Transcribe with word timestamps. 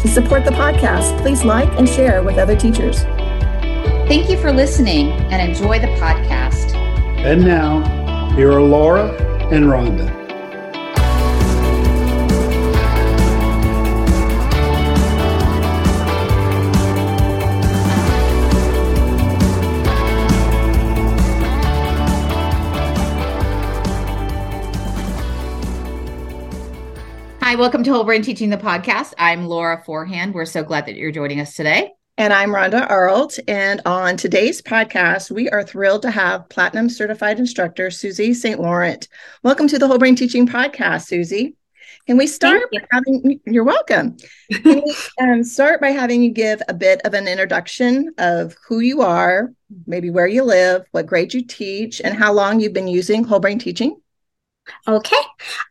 To 0.00 0.08
support 0.08 0.44
the 0.44 0.52
podcast, 0.52 1.20
please 1.20 1.44
like 1.44 1.68
and 1.78 1.88
share 1.88 2.22
with 2.22 2.38
other 2.38 2.56
teachers. 2.56 3.02
Thank 4.08 4.30
you 4.30 4.38
for 4.40 4.52
listening 4.52 5.10
and 5.30 5.50
enjoy 5.50 5.80
the 5.80 5.88
podcast. 5.98 6.74
And 7.18 7.44
now, 7.44 8.30
here 8.34 8.52
are 8.52 8.62
Laura 8.62 9.10
and 9.52 9.64
Rhonda. 9.64 10.17
Welcome 27.58 27.82
to 27.82 27.92
Whole 27.92 28.04
Brain 28.04 28.22
Teaching 28.22 28.50
the 28.50 28.56
podcast. 28.56 29.14
I'm 29.18 29.46
Laura 29.46 29.82
Forehand. 29.84 30.32
We're 30.32 30.44
so 30.44 30.62
glad 30.62 30.86
that 30.86 30.94
you're 30.94 31.10
joining 31.10 31.40
us 31.40 31.54
today. 31.54 31.90
And 32.16 32.32
I'm 32.32 32.50
Rhonda 32.50 32.88
Arlt. 32.88 33.40
And 33.48 33.82
on 33.84 34.16
today's 34.16 34.62
podcast, 34.62 35.32
we 35.32 35.50
are 35.50 35.64
thrilled 35.64 36.02
to 36.02 36.12
have 36.12 36.48
Platinum 36.50 36.88
Certified 36.88 37.40
Instructor 37.40 37.88
Suzi 37.88 38.32
St. 38.32 38.60
Laurent. 38.60 39.08
Welcome 39.42 39.66
to 39.66 39.76
the 39.76 39.88
Whole 39.88 39.98
Brain 39.98 40.14
Teaching 40.14 40.46
Podcast, 40.46 41.10
Suzi. 41.10 41.56
Can 42.06 42.16
we 42.16 42.28
start 42.28 42.62
you. 42.70 42.78
by 42.78 42.86
having 42.92 43.40
you're 43.44 43.64
welcome. 43.64 44.16
Can 44.52 44.82
we 44.84 44.96
um, 45.20 45.42
start 45.42 45.80
by 45.80 45.90
having 45.90 46.22
you 46.22 46.30
give 46.30 46.62
a 46.68 46.74
bit 46.74 47.00
of 47.04 47.12
an 47.12 47.26
introduction 47.26 48.14
of 48.18 48.54
who 48.68 48.78
you 48.78 49.02
are, 49.02 49.52
maybe 49.84 50.10
where 50.10 50.28
you 50.28 50.44
live, 50.44 50.84
what 50.92 51.06
grade 51.06 51.34
you 51.34 51.44
teach, 51.44 52.00
and 52.02 52.14
how 52.14 52.32
long 52.32 52.60
you've 52.60 52.72
been 52.72 52.86
using 52.86 53.24
whole 53.24 53.40
brain 53.40 53.58
teaching? 53.58 54.00
Okay. 54.86 55.16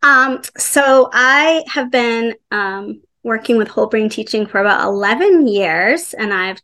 Um, 0.02 0.40
so 0.56 1.10
I 1.12 1.64
have 1.68 1.90
been 1.90 2.34
um, 2.50 3.02
working 3.22 3.56
with 3.56 3.68
whole 3.68 3.86
brain 3.86 4.08
teaching 4.08 4.46
for 4.46 4.60
about 4.60 4.86
11 4.86 5.46
years, 5.46 6.14
and 6.14 6.32
I've 6.32 6.60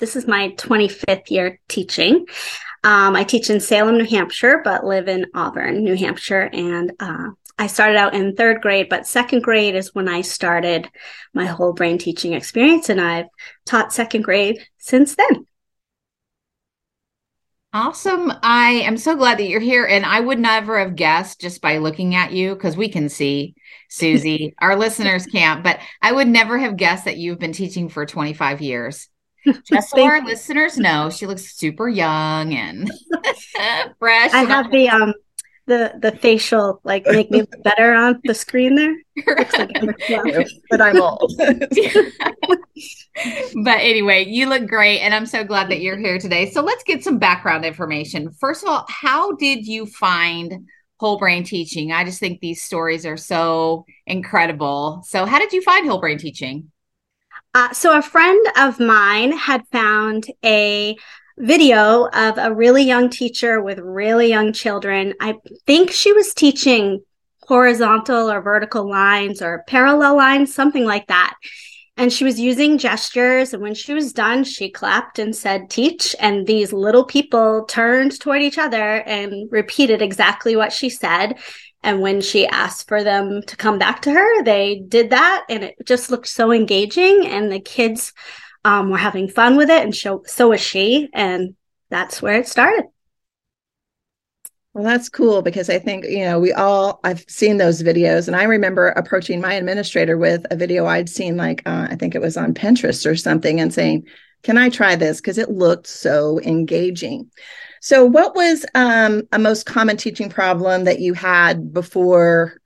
this 0.00 0.16
is 0.16 0.26
my 0.26 0.48
25th 0.58 1.30
year 1.30 1.60
teaching. 1.68 2.26
Um, 2.82 3.16
I 3.16 3.24
teach 3.24 3.48
in 3.48 3.60
Salem, 3.60 3.96
New 3.96 4.04
Hampshire, 4.04 4.60
but 4.62 4.84
live 4.84 5.08
in 5.08 5.26
Auburn, 5.34 5.84
New 5.84 5.94
Hampshire. 5.94 6.50
And 6.52 6.92
uh, 7.00 7.30
I 7.58 7.68
started 7.68 7.96
out 7.96 8.14
in 8.14 8.34
third 8.34 8.60
grade, 8.60 8.88
but 8.90 9.06
second 9.06 9.42
grade 9.42 9.76
is 9.76 9.94
when 9.94 10.08
I 10.08 10.20
started 10.20 10.90
my 11.32 11.46
whole 11.46 11.72
brain 11.72 11.96
teaching 11.98 12.32
experience, 12.34 12.88
and 12.88 13.00
I've 13.00 13.26
taught 13.64 13.92
second 13.92 14.22
grade 14.22 14.58
since 14.78 15.14
then. 15.14 15.46
Awesome. 17.74 18.32
I 18.44 18.82
am 18.84 18.96
so 18.96 19.16
glad 19.16 19.38
that 19.38 19.48
you're 19.48 19.58
here. 19.58 19.84
And 19.84 20.06
I 20.06 20.20
would 20.20 20.38
never 20.38 20.78
have 20.78 20.94
guessed 20.94 21.40
just 21.40 21.60
by 21.60 21.78
looking 21.78 22.14
at 22.14 22.32
you, 22.32 22.54
because 22.54 22.76
we 22.76 22.88
can 22.88 23.08
see 23.08 23.56
Suzi. 23.90 24.54
Our 24.60 24.76
listeners 24.76 25.26
can't, 25.26 25.64
but 25.64 25.80
I 26.00 26.12
would 26.12 26.28
never 26.28 26.56
have 26.56 26.76
guessed 26.76 27.04
that 27.06 27.16
you've 27.16 27.40
been 27.40 27.52
teaching 27.52 27.88
for 27.88 28.06
25 28.06 28.60
years. 28.62 29.08
Just 29.66 29.90
so 29.90 30.02
our 30.02 30.24
listeners 30.24 30.78
know, 30.78 31.10
she 31.10 31.26
looks 31.26 31.54
super 31.54 31.86
young 31.86 32.54
and 32.54 32.90
fresh. 33.98 34.32
I 34.32 34.44
have 34.44 34.70
the 34.70 34.88
um 34.88 35.12
the 35.66 35.94
the 36.00 36.12
facial 36.12 36.80
like 36.84 37.06
make 37.06 37.30
me 37.30 37.40
look 37.40 37.62
better 37.62 37.92
on 37.92 38.20
the 38.24 38.34
screen 38.34 38.74
there. 38.74 38.94
Looks 39.26 39.56
like 39.56 39.70
I'm-. 39.76 39.94
But 40.70 40.80
I'm 40.80 41.00
old. 41.00 41.32
but 43.64 43.78
anyway, 43.78 44.24
you 44.26 44.48
look 44.48 44.66
great, 44.66 45.00
and 45.00 45.14
I'm 45.14 45.26
so 45.26 45.44
glad 45.44 45.70
that 45.70 45.80
you're 45.80 45.98
here 45.98 46.18
today. 46.18 46.50
So 46.50 46.62
let's 46.62 46.84
get 46.84 47.04
some 47.04 47.18
background 47.18 47.64
information. 47.64 48.30
First 48.32 48.62
of 48.62 48.68
all, 48.68 48.84
how 48.88 49.32
did 49.32 49.66
you 49.66 49.86
find 49.86 50.66
whole 50.98 51.18
brain 51.18 51.44
teaching? 51.44 51.92
I 51.92 52.04
just 52.04 52.20
think 52.20 52.40
these 52.40 52.62
stories 52.62 53.06
are 53.06 53.16
so 53.16 53.84
incredible. 54.06 55.02
So, 55.06 55.24
how 55.24 55.38
did 55.38 55.52
you 55.52 55.62
find 55.62 55.88
whole 55.88 56.00
brain 56.00 56.18
teaching? 56.18 56.70
Uh, 57.54 57.72
so 57.72 57.96
a 57.96 58.02
friend 58.02 58.44
of 58.56 58.80
mine 58.80 59.30
had 59.30 59.62
found 59.70 60.26
a 60.44 60.96
video 61.36 62.06
of 62.06 62.38
a 62.38 62.54
really 62.54 62.84
young 62.84 63.10
teacher 63.10 63.60
with 63.60 63.78
really 63.78 64.28
young 64.28 64.52
children. 64.52 65.14
I 65.20 65.34
think 65.66 65.90
she 65.90 66.12
was 66.12 66.34
teaching 66.34 67.02
horizontal 67.42 68.30
or 68.30 68.40
vertical 68.40 68.88
lines 68.88 69.42
or 69.42 69.64
parallel 69.66 70.16
lines, 70.16 70.54
something 70.54 70.84
like 70.84 71.06
that. 71.08 71.34
And 71.96 72.12
she 72.12 72.24
was 72.24 72.40
using 72.40 72.78
gestures. 72.78 73.52
And 73.52 73.62
when 73.62 73.74
she 73.74 73.94
was 73.94 74.12
done, 74.12 74.42
she 74.44 74.70
clapped 74.70 75.18
and 75.18 75.34
said, 75.34 75.70
teach. 75.70 76.14
And 76.18 76.46
these 76.46 76.72
little 76.72 77.04
people 77.04 77.64
turned 77.66 78.18
toward 78.18 78.42
each 78.42 78.58
other 78.58 79.02
and 79.02 79.50
repeated 79.52 80.02
exactly 80.02 80.56
what 80.56 80.72
she 80.72 80.90
said. 80.90 81.38
And 81.84 82.00
when 82.00 82.20
she 82.20 82.46
asked 82.46 82.88
for 82.88 83.04
them 83.04 83.42
to 83.46 83.56
come 83.56 83.78
back 83.78 84.02
to 84.02 84.10
her, 84.10 84.42
they 84.42 84.82
did 84.88 85.10
that. 85.10 85.44
And 85.48 85.64
it 85.64 85.76
just 85.84 86.10
looked 86.10 86.28
so 86.28 86.50
engaging. 86.50 87.26
And 87.26 87.52
the 87.52 87.60
kids 87.60 88.12
um, 88.64 88.90
were 88.90 88.98
having 88.98 89.28
fun 89.28 89.56
with 89.56 89.70
it. 89.70 89.82
And 89.82 89.94
so, 89.94 90.22
so 90.26 90.48
was 90.48 90.60
she. 90.60 91.08
And 91.12 91.54
that's 91.90 92.22
where 92.22 92.36
it 92.36 92.48
started. 92.48 92.84
Well, 94.72 94.82
that's 94.82 95.08
cool 95.08 95.40
because 95.40 95.70
I 95.70 95.78
think, 95.78 96.04
you 96.04 96.24
know, 96.24 96.40
we 96.40 96.52
all, 96.52 96.98
I've 97.04 97.24
seen 97.28 97.58
those 97.58 97.80
videos 97.80 98.26
and 98.26 98.34
I 98.34 98.42
remember 98.42 98.88
approaching 98.88 99.40
my 99.40 99.54
administrator 99.54 100.18
with 100.18 100.44
a 100.50 100.56
video 100.56 100.86
I'd 100.86 101.08
seen, 101.08 101.36
like, 101.36 101.62
uh, 101.64 101.86
I 101.90 101.94
think 101.94 102.16
it 102.16 102.20
was 102.20 102.36
on 102.36 102.54
Pinterest 102.54 103.08
or 103.08 103.14
something, 103.14 103.60
and 103.60 103.72
saying, 103.72 104.04
Can 104.42 104.58
I 104.58 104.70
try 104.70 104.96
this? 104.96 105.20
Because 105.20 105.38
it 105.38 105.48
looked 105.48 105.86
so 105.86 106.40
engaging. 106.40 107.30
So, 107.80 108.04
what 108.04 108.34
was 108.34 108.66
um, 108.74 109.22
a 109.30 109.38
most 109.38 109.64
common 109.64 109.96
teaching 109.96 110.28
problem 110.28 110.84
that 110.84 110.98
you 110.98 111.14
had 111.14 111.72
before 111.72 112.60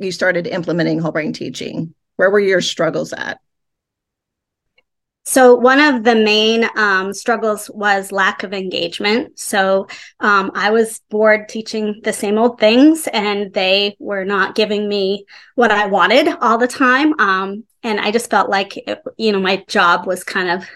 you 0.00 0.10
started 0.10 0.48
implementing 0.48 0.98
whole 0.98 1.12
brain 1.12 1.32
teaching? 1.32 1.94
Where 2.16 2.30
were 2.30 2.40
your 2.40 2.62
struggles 2.62 3.12
at? 3.12 3.38
So 5.24 5.54
one 5.54 5.80
of 5.80 6.04
the 6.04 6.14
main 6.14 6.68
um, 6.76 7.14
struggles 7.14 7.70
was 7.70 8.12
lack 8.12 8.42
of 8.42 8.52
engagement. 8.52 9.38
So 9.38 9.88
um, 10.20 10.50
I 10.54 10.70
was 10.70 11.00
bored 11.08 11.48
teaching 11.48 12.00
the 12.04 12.12
same 12.12 12.38
old 12.38 12.60
things, 12.60 13.08
and 13.08 13.52
they 13.52 13.96
were 13.98 14.24
not 14.24 14.54
giving 14.54 14.86
me 14.86 15.24
what 15.54 15.70
I 15.70 15.86
wanted 15.86 16.28
all 16.40 16.58
the 16.58 16.68
time. 16.68 17.18
Um, 17.18 17.64
and 17.82 18.00
I 18.00 18.10
just 18.10 18.30
felt 18.30 18.50
like 18.50 18.76
it, 18.76 19.02
you 19.16 19.32
know 19.32 19.40
my 19.40 19.64
job 19.66 20.06
was 20.06 20.24
kind 20.24 20.50
of 20.50 20.68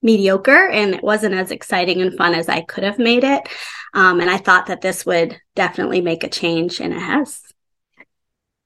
mediocre, 0.00 0.68
and 0.68 0.94
it 0.94 1.02
wasn't 1.02 1.34
as 1.34 1.50
exciting 1.50 2.00
and 2.00 2.16
fun 2.16 2.34
as 2.34 2.48
I 2.48 2.62
could 2.62 2.84
have 2.84 2.98
made 2.98 3.24
it. 3.24 3.46
Um, 3.94 4.20
and 4.20 4.30
I 4.30 4.38
thought 4.38 4.66
that 4.66 4.80
this 4.80 5.04
would 5.04 5.38
definitely 5.54 6.00
make 6.00 6.24
a 6.24 6.28
change, 6.30 6.80
and 6.80 6.94
it 6.94 7.00
has. 7.00 7.42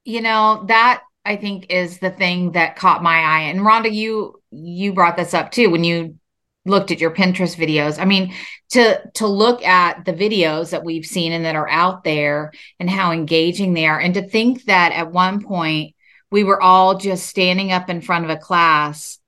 You 0.05 0.21
know, 0.21 0.65
that 0.69 1.03
I 1.27 1.37
think 1.37 1.67
is 1.71 1.99
the 1.99 2.11
thing 2.11 2.53
that 2.53 2.77
caught 2.77 3.03
my 3.03 3.19
eye. 3.19 3.41
And 3.49 3.61
Rhonda, 3.61 3.93
you 3.93 4.41
you 4.51 4.93
brought 4.93 5.17
this 5.17 5.35
up 5.35 5.51
too 5.51 5.71
when 5.71 5.85
you 5.85 6.19
looked 6.65 6.91
at 6.91 7.01
your 7.01 7.15
Pinterest 7.15 7.57
videos. 7.57 8.01
I 8.01 8.05
mean, 8.05 8.35
to 8.71 9.01
to 9.15 9.27
look 9.27 9.63
at 9.65 10.05
the 10.05 10.13
videos 10.13 10.71
that 10.71 10.85
we've 10.85 11.05
seen 11.05 11.33
and 11.33 11.45
that 11.45 11.57
are 11.57 11.69
out 11.69 12.05
there 12.05 12.53
and 12.79 12.89
how 12.89 13.13
engaging 13.13 13.75
they 13.75 13.87
are, 13.87 13.99
and 13.99 14.15
to 14.15 14.29
think 14.29 14.65
that 14.65 14.93
at 14.93 15.13
one 15.13 15.43
point 15.43 15.95
we 16.31 16.45
were 16.45 16.63
all 16.63 16.99
just 16.99 17.27
standing 17.27 17.73
up 17.73 17.91
in 17.91 18.01
front 18.01 18.25
of 18.25 18.31
a 18.31 18.37
class 18.37 19.19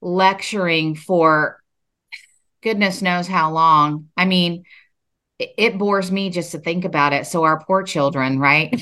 lecturing 0.00 0.94
for 0.94 1.60
goodness 2.62 3.02
knows 3.02 3.28
how 3.28 3.52
long. 3.52 4.08
I 4.16 4.24
mean, 4.24 4.64
it, 5.38 5.54
it 5.56 5.78
bores 5.78 6.10
me 6.10 6.30
just 6.30 6.52
to 6.52 6.58
think 6.58 6.84
about 6.84 7.12
it. 7.12 7.26
So 7.26 7.44
our 7.44 7.64
poor 7.64 7.82
children, 7.82 8.38
right? 8.38 8.80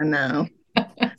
I 0.00 0.04
know. 0.04 0.48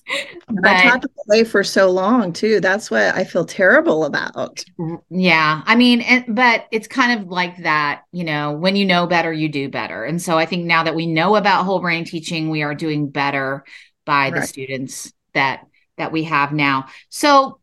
But- 0.48 0.66
I 0.66 0.90
them 0.98 1.12
away 1.28 1.44
for 1.44 1.64
so 1.64 1.90
long 1.90 2.34
too. 2.34 2.60
That's 2.60 2.92
what 2.92 3.16
I 3.16 3.24
feel 3.24 3.46
terrible 3.46 4.06
about. 4.06 4.64
Yeah. 5.10 5.62
I 5.66 5.76
mean, 5.76 6.02
and, 6.02 6.36
but 6.36 6.68
it's 6.72 6.88
kind 6.88 7.20
of 7.20 7.28
like 7.28 7.58
that, 7.64 8.04
you 8.12 8.24
know, 8.24 8.54
when 8.54 8.76
you 8.76 8.86
know 8.86 9.08
better, 9.08 9.32
you 9.34 9.50
do 9.50 9.70
better. 9.70 10.04
And 10.04 10.22
so 10.22 10.38
I 10.38 10.46
think 10.46 10.66
now 10.66 10.84
that 10.84 10.96
we 10.96 11.08
know 11.08 11.36
about 11.36 11.66
whole 11.66 11.80
brain 11.80 12.06
teaching, 12.06 12.50
we 12.50 12.64
are 12.64 12.76
doing 12.76 13.10
better 13.10 13.64
by 14.06 14.30
the 14.32 14.42
students 14.44 15.12
that 15.34 15.66
that 15.98 16.12
we 16.12 16.24
have 16.24 16.52
now. 16.52 16.88
So 17.10 17.60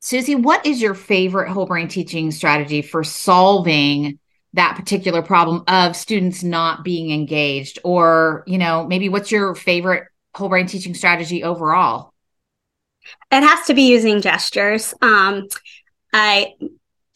Suzi, 0.00 0.40
what 0.40 0.64
is 0.64 0.80
your 0.80 0.94
favorite 0.94 1.50
whole 1.50 1.66
brain 1.66 1.88
teaching 1.88 2.30
strategy 2.30 2.82
for 2.82 3.02
solving 3.02 4.18
that 4.54 4.76
particular 4.76 5.22
problem 5.22 5.64
of 5.66 5.96
students 5.96 6.42
not 6.42 6.84
being 6.84 7.10
engaged 7.10 7.78
or, 7.84 8.44
you 8.46 8.58
know, 8.58 8.86
maybe 8.86 9.08
what's 9.08 9.30
your 9.30 9.54
favorite 9.54 10.04
whole 10.38 10.48
brain 10.48 10.66
teaching 10.66 10.94
strategy 10.94 11.44
overall? 11.44 12.12
It 13.30 13.42
has 13.42 13.66
to 13.66 13.74
be 13.74 13.82
using 13.82 14.20
gestures. 14.20 14.94
Um, 15.00 15.48
I 16.12 16.54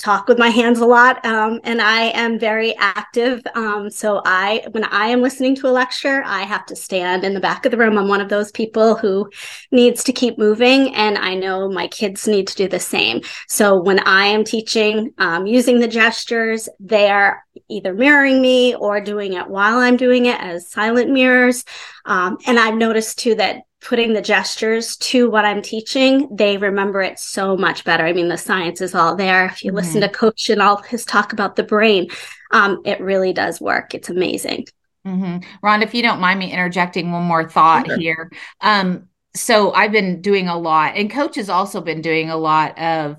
talk 0.02 0.26
with 0.26 0.38
my 0.38 0.48
hands 0.48 0.80
a 0.80 0.86
lot 0.86 1.24
um, 1.24 1.60
and 1.62 1.80
i 1.80 2.02
am 2.14 2.38
very 2.38 2.74
active 2.76 3.40
um, 3.54 3.88
so 3.88 4.20
i 4.24 4.64
when 4.72 4.84
i 4.84 5.06
am 5.06 5.22
listening 5.22 5.54
to 5.54 5.68
a 5.68 5.70
lecture 5.70 6.22
i 6.26 6.42
have 6.42 6.66
to 6.66 6.74
stand 6.74 7.22
in 7.22 7.34
the 7.34 7.40
back 7.40 7.64
of 7.64 7.70
the 7.70 7.78
room. 7.78 7.96
I'm 7.96 8.08
one 8.08 8.20
of 8.20 8.28
those 8.28 8.50
people 8.50 8.96
who 8.96 9.30
needs 9.70 10.02
to 10.04 10.12
keep 10.12 10.38
moving 10.38 10.92
and 10.94 11.16
i 11.18 11.34
know 11.34 11.68
my 11.68 11.86
kids 11.86 12.26
need 12.26 12.48
to 12.48 12.56
do 12.56 12.68
the 12.68 12.80
same. 12.80 13.20
So 13.48 13.80
when 13.80 14.00
i 14.00 14.26
am 14.26 14.44
teaching 14.44 15.12
um, 15.18 15.46
using 15.46 15.78
the 15.78 15.88
gestures 15.88 16.68
they 16.80 17.08
are 17.08 17.44
either 17.68 17.94
mirroring 17.94 18.42
me 18.42 18.74
or 18.74 19.00
doing 19.00 19.34
it 19.34 19.48
while 19.48 19.78
i'm 19.78 19.96
doing 19.96 20.26
it 20.26 20.40
as 20.40 20.68
silent 20.68 21.10
mirrors 21.10 21.64
um, 22.04 22.38
and 22.46 22.58
i've 22.58 22.74
noticed 22.74 23.18
too 23.18 23.34
that 23.36 23.62
putting 23.84 24.12
the 24.12 24.22
gestures 24.22 24.96
to 24.96 25.28
what 25.28 25.44
I'm 25.44 25.60
teaching, 25.60 26.28
they 26.34 26.56
remember 26.56 27.02
it 27.02 27.18
so 27.18 27.56
much 27.56 27.84
better. 27.84 28.04
I 28.04 28.12
mean, 28.12 28.28
the 28.28 28.38
science 28.38 28.80
is 28.80 28.94
all 28.94 29.16
there. 29.16 29.46
If 29.46 29.64
you 29.64 29.70
mm-hmm. 29.70 29.76
listen 29.76 30.00
to 30.02 30.08
Coach 30.08 30.50
and 30.50 30.62
all 30.62 30.76
his 30.82 31.04
talk 31.04 31.32
about 31.32 31.56
the 31.56 31.64
brain, 31.64 32.08
um, 32.52 32.80
it 32.84 33.00
really 33.00 33.32
does 33.32 33.60
work. 33.60 33.94
It's 33.94 34.08
amazing. 34.08 34.66
Mm-hmm. 35.06 35.38
Ron, 35.62 35.82
if 35.82 35.94
you 35.94 36.02
don't 36.02 36.20
mind 36.20 36.38
me 36.38 36.52
interjecting 36.52 37.10
one 37.10 37.24
more 37.24 37.48
thought 37.48 37.86
sure. 37.86 37.98
here. 37.98 38.32
Um, 38.60 39.08
so 39.34 39.72
I've 39.72 39.92
been 39.92 40.20
doing 40.20 40.46
a 40.46 40.58
lot, 40.58 40.94
and 40.94 41.10
Coach 41.10 41.36
has 41.36 41.48
also 41.48 41.80
been 41.80 42.02
doing 42.02 42.30
a 42.30 42.36
lot 42.36 42.78
of 42.78 43.16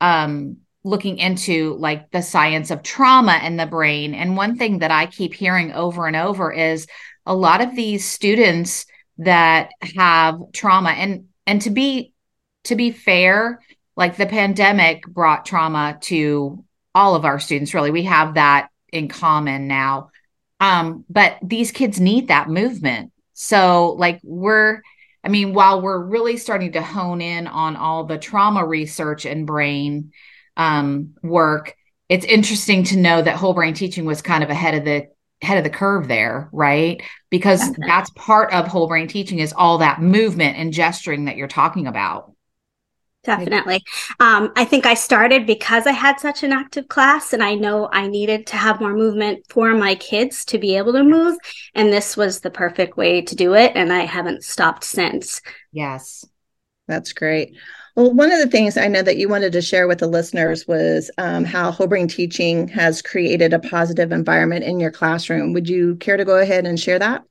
um, 0.00 0.58
looking 0.84 1.18
into 1.18 1.74
like 1.74 2.10
the 2.10 2.20
science 2.20 2.70
of 2.70 2.82
trauma 2.82 3.40
in 3.44 3.56
the 3.56 3.66
brain. 3.66 4.14
And 4.14 4.36
one 4.36 4.58
thing 4.58 4.80
that 4.80 4.90
I 4.90 5.06
keep 5.06 5.32
hearing 5.32 5.72
over 5.72 6.06
and 6.06 6.16
over 6.16 6.52
is 6.52 6.86
a 7.24 7.34
lot 7.34 7.62
of 7.62 7.76
these 7.76 8.04
students 8.04 8.84
that 9.18 9.70
have 9.96 10.40
trauma. 10.52 10.90
And 10.90 11.26
and 11.46 11.62
to 11.62 11.70
be 11.70 12.12
to 12.64 12.74
be 12.74 12.90
fair 12.90 13.60
like 13.96 14.16
the 14.16 14.26
pandemic 14.26 15.06
brought 15.06 15.44
trauma 15.44 15.98
to 16.02 16.64
all 16.94 17.14
of 17.14 17.24
our 17.24 17.38
students 17.38 17.74
really. 17.74 17.90
We 17.90 18.04
have 18.04 18.34
that 18.34 18.68
in 18.92 19.08
common 19.08 19.66
now. 19.66 20.10
Um 20.60 21.04
but 21.08 21.36
these 21.42 21.72
kids 21.72 22.00
need 22.00 22.28
that 22.28 22.48
movement. 22.48 23.12
So 23.34 23.92
like 23.98 24.20
we're 24.22 24.82
i 25.24 25.28
mean 25.28 25.54
while 25.54 25.80
we're 25.80 26.02
really 26.02 26.36
starting 26.36 26.72
to 26.72 26.82
hone 26.82 27.20
in 27.20 27.46
on 27.46 27.76
all 27.76 28.04
the 28.04 28.18
trauma 28.18 28.64
research 28.64 29.24
and 29.24 29.46
brain 29.46 30.12
um 30.56 31.14
work 31.22 31.76
it's 32.08 32.26
interesting 32.26 32.84
to 32.84 32.98
know 32.98 33.22
that 33.22 33.36
whole 33.36 33.54
brain 33.54 33.72
teaching 33.72 34.04
was 34.04 34.20
kind 34.20 34.44
of 34.44 34.50
ahead 34.50 34.74
of 34.74 34.84
the 34.84 35.08
head 35.40 35.58
of 35.58 35.64
the 35.64 35.70
curve 35.70 36.08
there, 36.08 36.48
right? 36.52 37.02
Because 37.32 37.60
Definitely. 37.60 37.86
that's 37.88 38.10
part 38.10 38.52
of 38.52 38.68
whole 38.68 38.86
brain 38.86 39.08
teaching 39.08 39.38
is 39.38 39.54
all 39.54 39.78
that 39.78 40.02
movement 40.02 40.58
and 40.58 40.70
gesturing 40.70 41.24
that 41.24 41.36
you're 41.36 41.48
talking 41.48 41.86
about. 41.86 42.30
Definitely. 43.24 43.82
Um, 44.20 44.52
I 44.54 44.66
think 44.66 44.84
I 44.84 44.92
started 44.92 45.46
because 45.46 45.86
I 45.86 45.92
had 45.92 46.20
such 46.20 46.42
an 46.42 46.52
active 46.52 46.88
class 46.88 47.32
and 47.32 47.42
I 47.42 47.54
know 47.54 47.88
I 47.90 48.06
needed 48.06 48.46
to 48.48 48.56
have 48.56 48.80
more 48.80 48.92
movement 48.92 49.46
for 49.48 49.72
my 49.72 49.94
kids 49.94 50.44
to 50.46 50.58
be 50.58 50.76
able 50.76 50.92
to 50.92 51.04
move. 51.04 51.38
And 51.74 51.90
this 51.90 52.16
was 52.16 52.40
the 52.40 52.50
perfect 52.50 52.98
way 52.98 53.22
to 53.22 53.34
do 53.34 53.54
it. 53.54 53.72
And 53.76 53.92
I 53.92 54.00
haven't 54.00 54.44
stopped 54.44 54.84
since. 54.84 55.40
Yes. 55.72 56.26
That's 56.86 57.14
great. 57.14 57.56
Well, 57.94 58.14
one 58.14 58.32
of 58.32 58.38
the 58.38 58.48
things 58.48 58.78
I 58.78 58.88
know 58.88 59.02
that 59.02 59.18
you 59.18 59.28
wanted 59.28 59.52
to 59.52 59.60
share 59.60 59.86
with 59.86 59.98
the 59.98 60.06
listeners 60.06 60.66
was 60.66 61.10
um, 61.18 61.44
how 61.44 61.70
whole 61.70 61.86
brain 61.86 62.08
teaching 62.08 62.68
has 62.68 63.02
created 63.02 63.52
a 63.52 63.58
positive 63.58 64.12
environment 64.12 64.64
in 64.64 64.80
your 64.80 64.90
classroom. 64.90 65.52
Would 65.52 65.68
you 65.68 65.96
care 65.96 66.16
to 66.16 66.24
go 66.24 66.38
ahead 66.38 66.64
and 66.64 66.80
share 66.80 66.98
that? 66.98 67.24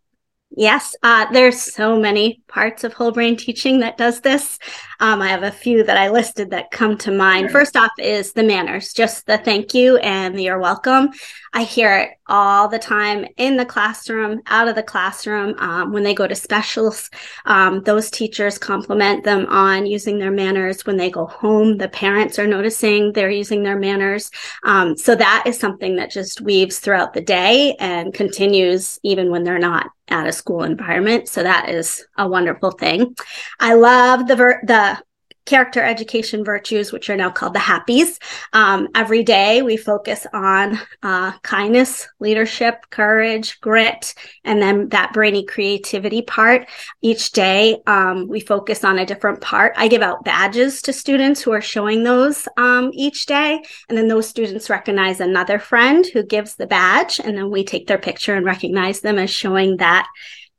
Yes, 0.53 0.95
uh, 1.01 1.31
there's 1.31 1.59
so 1.61 1.97
many 1.97 2.41
parts 2.47 2.83
of 2.83 2.93
whole 2.93 3.11
brain 3.11 3.37
teaching 3.37 3.79
that 3.79 3.97
does 3.97 4.19
this. 4.19 4.59
Um, 4.99 5.21
I 5.21 5.29
have 5.29 5.43
a 5.43 5.51
few 5.51 5.83
that 5.85 5.97
I 5.97 6.09
listed 6.09 6.51
that 6.51 6.71
come 6.71 6.97
to 6.99 7.11
mind. 7.11 7.51
First 7.51 7.77
off 7.77 7.91
is 7.97 8.33
the 8.33 8.43
manners, 8.43 8.91
just 8.91 9.25
the 9.27 9.37
thank 9.37 9.73
you 9.73 9.95
and 9.97 10.37
the 10.37 10.43
you're 10.43 10.59
welcome. 10.59 11.11
I 11.53 11.63
hear 11.63 11.97
it 11.97 12.09
all 12.31 12.69
the 12.69 12.79
time 12.79 13.25
in 13.35 13.57
the 13.57 13.65
classroom, 13.65 14.41
out 14.47 14.69
of 14.69 14.75
the 14.75 14.81
classroom, 14.81 15.53
um, 15.59 15.91
when 15.91 16.01
they 16.01 16.13
go 16.13 16.25
to 16.25 16.33
specials. 16.33 17.09
Um, 17.45 17.83
those 17.83 18.09
teachers 18.09 18.57
compliment 18.57 19.25
them 19.25 19.45
on 19.47 19.85
using 19.85 20.17
their 20.17 20.31
manners. 20.31 20.85
When 20.85 20.95
they 20.95 21.11
go 21.11 21.25
home, 21.25 21.77
the 21.77 21.89
parents 21.89 22.39
are 22.39 22.47
noticing 22.47 23.11
they're 23.11 23.29
using 23.29 23.63
their 23.63 23.77
manners. 23.77 24.31
Um, 24.63 24.95
so 24.95 25.13
that 25.13 25.43
is 25.45 25.59
something 25.59 25.97
that 25.97 26.09
just 26.09 26.39
weaves 26.39 26.79
throughout 26.79 27.13
the 27.13 27.21
day 27.21 27.75
and 27.79 28.13
continues 28.13 28.97
even 29.03 29.29
when 29.29 29.43
they're 29.43 29.59
not 29.59 29.87
at 30.07 30.27
a 30.27 30.31
school 30.31 30.63
environment. 30.63 31.27
So 31.27 31.43
that 31.43 31.69
is 31.69 32.05
a 32.17 32.27
wonderful 32.27 32.71
thing. 32.71 33.13
I 33.59 33.73
love 33.73 34.27
the 34.27 34.35
ver- 34.37 34.63
the 34.65 35.03
character 35.45 35.81
education 35.81 36.43
virtues, 36.45 36.91
which 36.91 37.09
are 37.09 37.15
now 37.15 37.29
called 37.29 37.53
the 37.53 37.59
happies. 37.59 38.21
Um, 38.53 38.87
every 38.95 39.23
day 39.23 39.61
we 39.61 39.77
focus 39.77 40.27
on 40.33 40.79
uh, 41.03 41.31
kindness, 41.39 42.07
leadership, 42.19 42.85
courage, 42.89 43.59
grit, 43.61 44.13
and 44.43 44.61
then 44.61 44.89
that 44.89 45.13
brainy 45.13 45.45
creativity 45.45 46.21
part. 46.21 46.67
Each 47.01 47.31
day 47.31 47.81
um, 47.87 48.27
we 48.27 48.39
focus 48.39 48.83
on 48.83 48.99
a 48.99 49.05
different 49.05 49.41
part. 49.41 49.73
I 49.75 49.87
give 49.87 50.01
out 50.01 50.23
badges 50.23 50.81
to 50.83 50.93
students 50.93 51.41
who 51.41 51.51
are 51.51 51.61
showing 51.61 52.03
those 52.03 52.47
um, 52.57 52.91
each 52.93 53.25
day. 53.25 53.61
And 53.89 53.97
then 53.97 54.07
those 54.07 54.27
students 54.27 54.69
recognize 54.69 55.19
another 55.19 55.59
friend 55.59 56.05
who 56.05 56.23
gives 56.23 56.55
the 56.55 56.67
badge. 56.67 57.19
And 57.19 57.37
then 57.37 57.49
we 57.49 57.63
take 57.63 57.87
their 57.87 57.97
picture 57.97 58.35
and 58.35 58.45
recognize 58.45 59.01
them 59.01 59.17
as 59.17 59.29
showing 59.29 59.77
that 59.77 60.07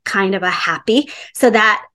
kind 0.05 0.35
of 0.35 0.43
a 0.43 0.49
happy 0.49 1.09
so 1.33 1.49
that 1.49 1.85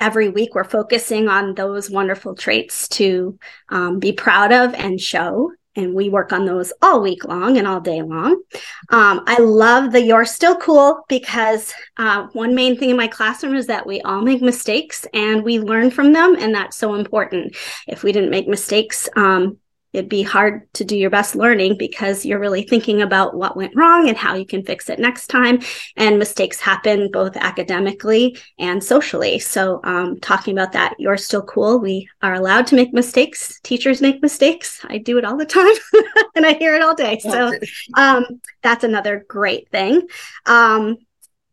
every 0.00 0.28
week 0.28 0.54
we're 0.54 0.64
focusing 0.64 1.28
on 1.28 1.54
those 1.54 1.90
wonderful 1.90 2.34
traits 2.34 2.88
to 2.88 3.38
um, 3.68 3.98
be 3.98 4.12
proud 4.12 4.52
of 4.52 4.74
and 4.74 5.00
show 5.00 5.52
and 5.76 5.94
we 5.94 6.08
work 6.08 6.32
on 6.32 6.44
those 6.44 6.72
all 6.82 7.00
week 7.00 7.24
long 7.24 7.56
and 7.56 7.66
all 7.66 7.80
day 7.80 8.02
long. 8.02 8.42
Um, 8.90 9.22
I 9.26 9.40
love 9.40 9.92
the 9.92 10.02
You're 10.02 10.24
Still 10.24 10.56
Cool 10.56 11.04
because 11.08 11.72
uh, 11.96 12.26
one 12.32 12.54
main 12.54 12.76
thing 12.76 12.90
in 12.90 12.96
my 12.96 13.08
classroom 13.08 13.54
is 13.54 13.66
that 13.68 13.86
we 13.86 14.00
all 14.02 14.20
make 14.20 14.42
mistakes 14.42 15.06
and 15.14 15.42
we 15.42 15.60
learn 15.60 15.90
from 15.90 16.12
them, 16.12 16.36
and 16.38 16.54
that's 16.54 16.76
so 16.76 16.94
important. 16.94 17.56
If 17.88 18.02
we 18.02 18.12
didn't 18.12 18.30
make 18.30 18.48
mistakes, 18.48 19.08
um, 19.16 19.58
it'd 19.92 20.08
be 20.08 20.22
hard 20.22 20.72
to 20.74 20.84
do 20.84 20.96
your 20.96 21.10
best 21.10 21.36
learning 21.36 21.76
because 21.78 22.24
you're 22.24 22.38
really 22.38 22.62
thinking 22.62 23.02
about 23.02 23.34
what 23.34 23.56
went 23.56 23.76
wrong 23.76 24.08
and 24.08 24.16
how 24.16 24.34
you 24.34 24.46
can 24.46 24.64
fix 24.64 24.88
it 24.88 24.98
next 24.98 25.28
time. 25.28 25.60
And 25.96 26.18
mistakes 26.18 26.60
happen 26.60 27.10
both 27.12 27.36
academically 27.36 28.38
and 28.58 28.82
socially. 28.82 29.38
So, 29.38 29.80
um, 29.84 30.18
talking 30.20 30.56
about 30.56 30.72
that, 30.72 30.94
you're 30.98 31.16
still 31.16 31.42
cool. 31.42 31.78
We 31.78 32.08
are 32.22 32.34
allowed 32.34 32.66
to 32.68 32.74
make 32.74 32.92
mistakes. 32.92 33.60
Teachers 33.62 34.00
make 34.00 34.22
mistakes. 34.22 34.84
I 34.88 34.98
do 34.98 35.18
it 35.18 35.24
all 35.24 35.36
the 35.36 35.46
time 35.46 35.74
and 36.34 36.46
I 36.46 36.54
hear 36.54 36.74
it 36.74 36.82
all 36.82 36.94
day. 36.94 37.18
So, 37.18 37.52
um, 37.94 38.40
that's 38.62 38.84
another 38.84 39.24
great 39.28 39.68
thing. 39.70 40.08
Um, 40.46 40.98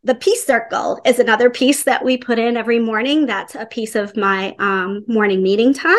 the 0.03 0.15
peace 0.15 0.45
circle 0.45 1.01
is 1.05 1.19
another 1.19 1.49
piece 1.49 1.83
that 1.83 2.05
we 2.05 2.15
put 2.17 2.39
in 2.39 2.55
every 2.55 2.79
morning. 2.79 3.25
That's 3.25 3.55
a 3.55 3.65
piece 3.65 3.95
of 3.95 4.15
my 4.15 4.55
um, 4.57 5.03
morning 5.07 5.43
meeting 5.43 5.73
time. 5.73 5.97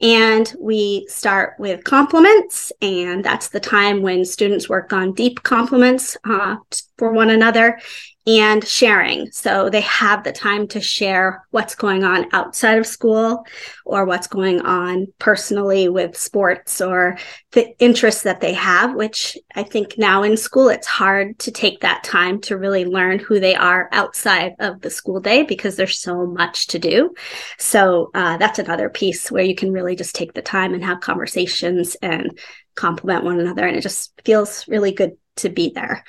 And 0.00 0.52
we 0.60 1.06
start 1.08 1.54
with 1.58 1.84
compliments, 1.84 2.70
and 2.82 3.24
that's 3.24 3.48
the 3.48 3.60
time 3.60 4.02
when 4.02 4.24
students 4.24 4.68
work 4.68 4.92
on 4.92 5.14
deep 5.14 5.42
compliments 5.42 6.16
uh, 6.24 6.56
for 6.98 7.12
one 7.12 7.30
another 7.30 7.78
and 8.26 8.66
sharing. 8.66 9.30
So 9.30 9.70
they 9.70 9.82
have 9.82 10.24
the 10.24 10.32
time 10.32 10.66
to 10.68 10.80
share 10.80 11.46
what's 11.52 11.76
going 11.76 12.02
on 12.02 12.26
outside 12.32 12.78
of 12.78 12.86
school 12.86 13.46
or 13.84 14.04
what's 14.04 14.26
going 14.26 14.60
on 14.62 15.06
personally 15.20 15.88
with 15.88 16.16
sports 16.16 16.80
or 16.80 17.18
the 17.52 17.72
interests 17.78 18.22
that 18.22 18.40
they 18.40 18.52
have, 18.54 18.96
which 18.96 19.38
I 19.54 19.62
think 19.62 19.96
now 19.96 20.24
in 20.24 20.36
school, 20.36 20.68
it's 20.68 20.88
hard 20.88 21.38
to 21.40 21.52
take 21.52 21.80
that 21.80 22.02
time 22.02 22.40
to 22.42 22.58
really 22.58 22.84
learn 22.84 23.20
who 23.20 23.38
they 23.38 23.54
are 23.54 23.88
outside 23.92 24.54
of 24.58 24.80
the 24.80 24.90
school 24.90 25.20
day 25.20 25.44
because 25.44 25.76
there's 25.76 26.00
so 26.00 26.26
much 26.26 26.66
to 26.68 26.80
do. 26.80 27.14
So 27.58 28.10
uh, 28.12 28.38
that's 28.38 28.58
another 28.58 28.90
piece 28.90 29.30
where 29.30 29.44
you 29.44 29.54
can 29.54 29.72
really 29.72 29.94
just 29.94 30.16
take 30.16 30.32
the 30.32 30.42
time 30.42 30.74
and 30.74 30.84
have 30.84 31.00
conversations 31.00 31.94
and 32.02 32.36
compliment 32.74 33.24
one 33.24 33.38
another. 33.38 33.64
And 33.64 33.76
it 33.76 33.82
just 33.82 34.20
feels 34.24 34.66
really 34.66 34.90
good 34.90 35.16
to 35.36 35.48
be 35.48 35.70
there. 35.72 36.02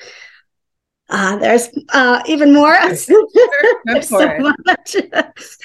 Uh, 1.10 1.38
there's 1.38 1.70
uh, 1.90 2.22
even 2.26 2.54
more. 2.54 2.76
so 2.96 3.28
much. 4.40 4.96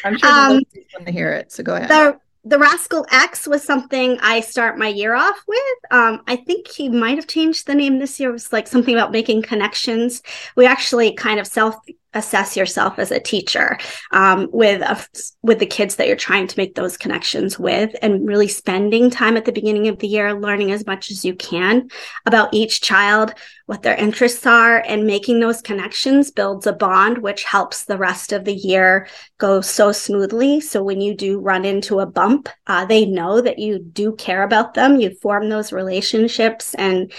I'm 0.04 0.18
sure 0.18 0.30
um, 0.30 0.62
want 0.94 1.06
to 1.06 1.12
hear 1.12 1.32
it. 1.32 1.50
So 1.50 1.62
go 1.62 1.74
ahead. 1.74 1.88
The, 1.88 2.18
the 2.44 2.58
Rascal 2.58 3.06
X 3.10 3.46
was 3.46 3.62
something 3.62 4.18
I 4.20 4.40
start 4.40 4.78
my 4.78 4.88
year 4.88 5.14
off 5.14 5.42
with. 5.46 5.78
Um, 5.90 6.22
I 6.26 6.36
think 6.36 6.68
he 6.68 6.88
might 6.88 7.16
have 7.16 7.26
changed 7.26 7.66
the 7.66 7.74
name 7.74 7.98
this 7.98 8.18
year. 8.18 8.30
It 8.30 8.32
was 8.32 8.52
like 8.52 8.66
something 8.66 8.94
about 8.94 9.12
making 9.12 9.42
connections. 9.42 10.22
We 10.56 10.66
actually 10.66 11.12
kind 11.14 11.38
of 11.38 11.46
self 11.46 11.76
assess 12.14 12.56
yourself 12.56 12.98
as 12.98 13.10
a 13.10 13.20
teacher 13.20 13.78
um, 14.10 14.48
with 14.52 14.82
a, 14.82 15.06
with 15.42 15.58
the 15.58 15.66
kids 15.66 15.96
that 15.96 16.06
you're 16.06 16.16
trying 16.16 16.46
to 16.46 16.58
make 16.58 16.74
those 16.74 16.96
connections 16.96 17.58
with 17.58 17.94
and 18.02 18.26
really 18.26 18.48
spending 18.48 19.10
time 19.10 19.36
at 19.36 19.44
the 19.44 19.52
beginning 19.52 19.88
of 19.88 19.98
the 19.98 20.08
year 20.08 20.34
learning 20.34 20.70
as 20.70 20.86
much 20.86 21.10
as 21.10 21.24
you 21.24 21.34
can 21.34 21.88
about 22.26 22.52
each 22.52 22.80
child 22.80 23.34
what 23.66 23.82
their 23.82 23.96
interests 23.96 24.44
are 24.44 24.82
and 24.86 25.06
making 25.06 25.40
those 25.40 25.62
connections 25.62 26.30
builds 26.30 26.66
a 26.66 26.72
bond 26.72 27.18
which 27.18 27.44
helps 27.44 27.84
the 27.84 27.96
rest 27.96 28.32
of 28.32 28.44
the 28.44 28.54
year 28.54 29.06
go 29.38 29.60
so 29.60 29.92
smoothly. 29.92 30.60
So 30.60 30.82
when 30.82 31.00
you 31.00 31.14
do 31.14 31.38
run 31.38 31.64
into 31.64 32.00
a 32.00 32.06
bump 32.06 32.48
uh, 32.66 32.84
they 32.84 33.04
know 33.04 33.40
that 33.40 33.58
you 33.58 33.78
do 33.78 34.14
care 34.16 34.42
about 34.42 34.74
them. 34.74 35.00
You 35.00 35.14
form 35.20 35.48
those 35.48 35.72
relationships 35.72 36.74
and 36.74 37.12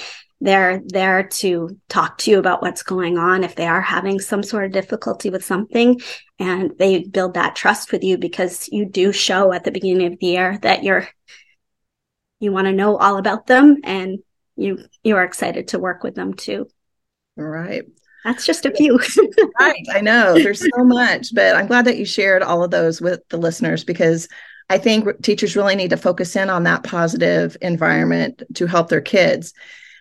they're 0.43 0.81
there 0.85 1.23
to 1.23 1.79
talk 1.87 2.17
to 2.17 2.31
you 2.31 2.37
about 2.37 2.61
what's 2.61 2.83
going 2.83 3.17
on 3.17 3.45
if 3.45 3.55
they 3.55 3.65
are 3.65 3.81
having 3.81 4.19
some 4.19 4.43
sort 4.43 4.65
of 4.65 4.73
difficulty 4.73 5.29
with 5.29 5.45
something. 5.45 6.01
And 6.37 6.73
they 6.77 7.03
build 7.03 7.35
that 7.35 7.55
trust 7.55 7.93
with 7.93 8.03
you 8.03 8.17
because 8.17 8.67
you 8.69 8.85
do 8.85 9.13
show 9.13 9.53
at 9.53 9.63
the 9.63 9.71
beginning 9.71 10.11
of 10.11 10.19
the 10.19 10.25
year 10.27 10.59
that 10.61 10.83
you're, 10.83 11.07
you 12.41 12.51
want 12.51 12.67
to 12.67 12.73
know 12.73 12.97
all 12.97 13.15
about 13.17 13.47
them 13.47 13.77
and 13.85 14.19
you, 14.57 14.79
you're 15.01 15.23
excited 15.23 15.69
to 15.69 15.79
work 15.79 16.03
with 16.03 16.13
them 16.13 16.33
too. 16.33 16.67
All 17.37 17.45
right. 17.45 17.83
That's 18.25 18.45
just 18.45 18.65
a 18.65 18.71
few. 18.71 18.99
right. 19.61 19.85
I 19.93 20.01
know 20.01 20.33
there's 20.33 20.59
so 20.59 20.83
much, 20.83 21.33
but 21.33 21.55
I'm 21.55 21.67
glad 21.67 21.85
that 21.85 21.97
you 21.97 22.03
shared 22.03 22.43
all 22.43 22.65
of 22.65 22.71
those 22.71 22.99
with 22.99 23.21
the 23.29 23.37
listeners 23.37 23.85
because 23.85 24.27
I 24.69 24.77
think 24.77 25.23
teachers 25.23 25.55
really 25.55 25.75
need 25.75 25.91
to 25.91 25.97
focus 25.97 26.35
in 26.35 26.49
on 26.49 26.63
that 26.63 26.83
positive 26.83 27.55
environment 27.61 28.43
to 28.55 28.67
help 28.67 28.89
their 28.89 29.01
kids. 29.01 29.53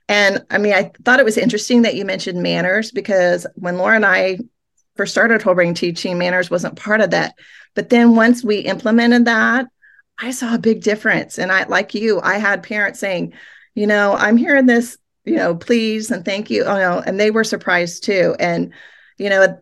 And 0.08 0.44
I 0.50 0.58
mean, 0.58 0.74
I 0.74 0.90
thought 1.04 1.20
it 1.20 1.24
was 1.24 1.38
interesting 1.38 1.82
that 1.82 1.94
you 1.94 2.04
mentioned 2.04 2.42
manners 2.42 2.90
because 2.90 3.46
when 3.54 3.78
Laura 3.78 3.96
and 3.96 4.06
I 4.06 4.38
first 4.96 5.12
started 5.12 5.42
whole 5.42 5.54
brain 5.54 5.74
teaching, 5.74 6.18
manners 6.18 6.50
wasn't 6.50 6.76
part 6.76 7.00
of 7.00 7.10
that. 7.10 7.34
But 7.74 7.88
then 7.88 8.14
once 8.14 8.44
we 8.44 8.58
implemented 8.58 9.24
that, 9.24 9.66
I 10.18 10.30
saw 10.30 10.54
a 10.54 10.58
big 10.58 10.82
difference. 10.82 11.38
And 11.38 11.50
I, 11.50 11.64
like 11.64 11.94
you, 11.94 12.20
I 12.20 12.36
had 12.36 12.62
parents 12.62 13.00
saying, 13.00 13.32
you 13.74 13.86
know, 13.86 14.14
I'm 14.14 14.36
hearing 14.36 14.66
this, 14.66 14.98
you 15.24 15.36
know, 15.36 15.54
please 15.54 16.10
and 16.10 16.24
thank 16.24 16.50
you. 16.50 16.64
Oh 16.64 16.76
no, 16.76 17.02
and 17.04 17.18
they 17.18 17.30
were 17.30 17.44
surprised 17.44 18.04
too. 18.04 18.36
And, 18.38 18.72
you 19.18 19.30
know, 19.30 19.58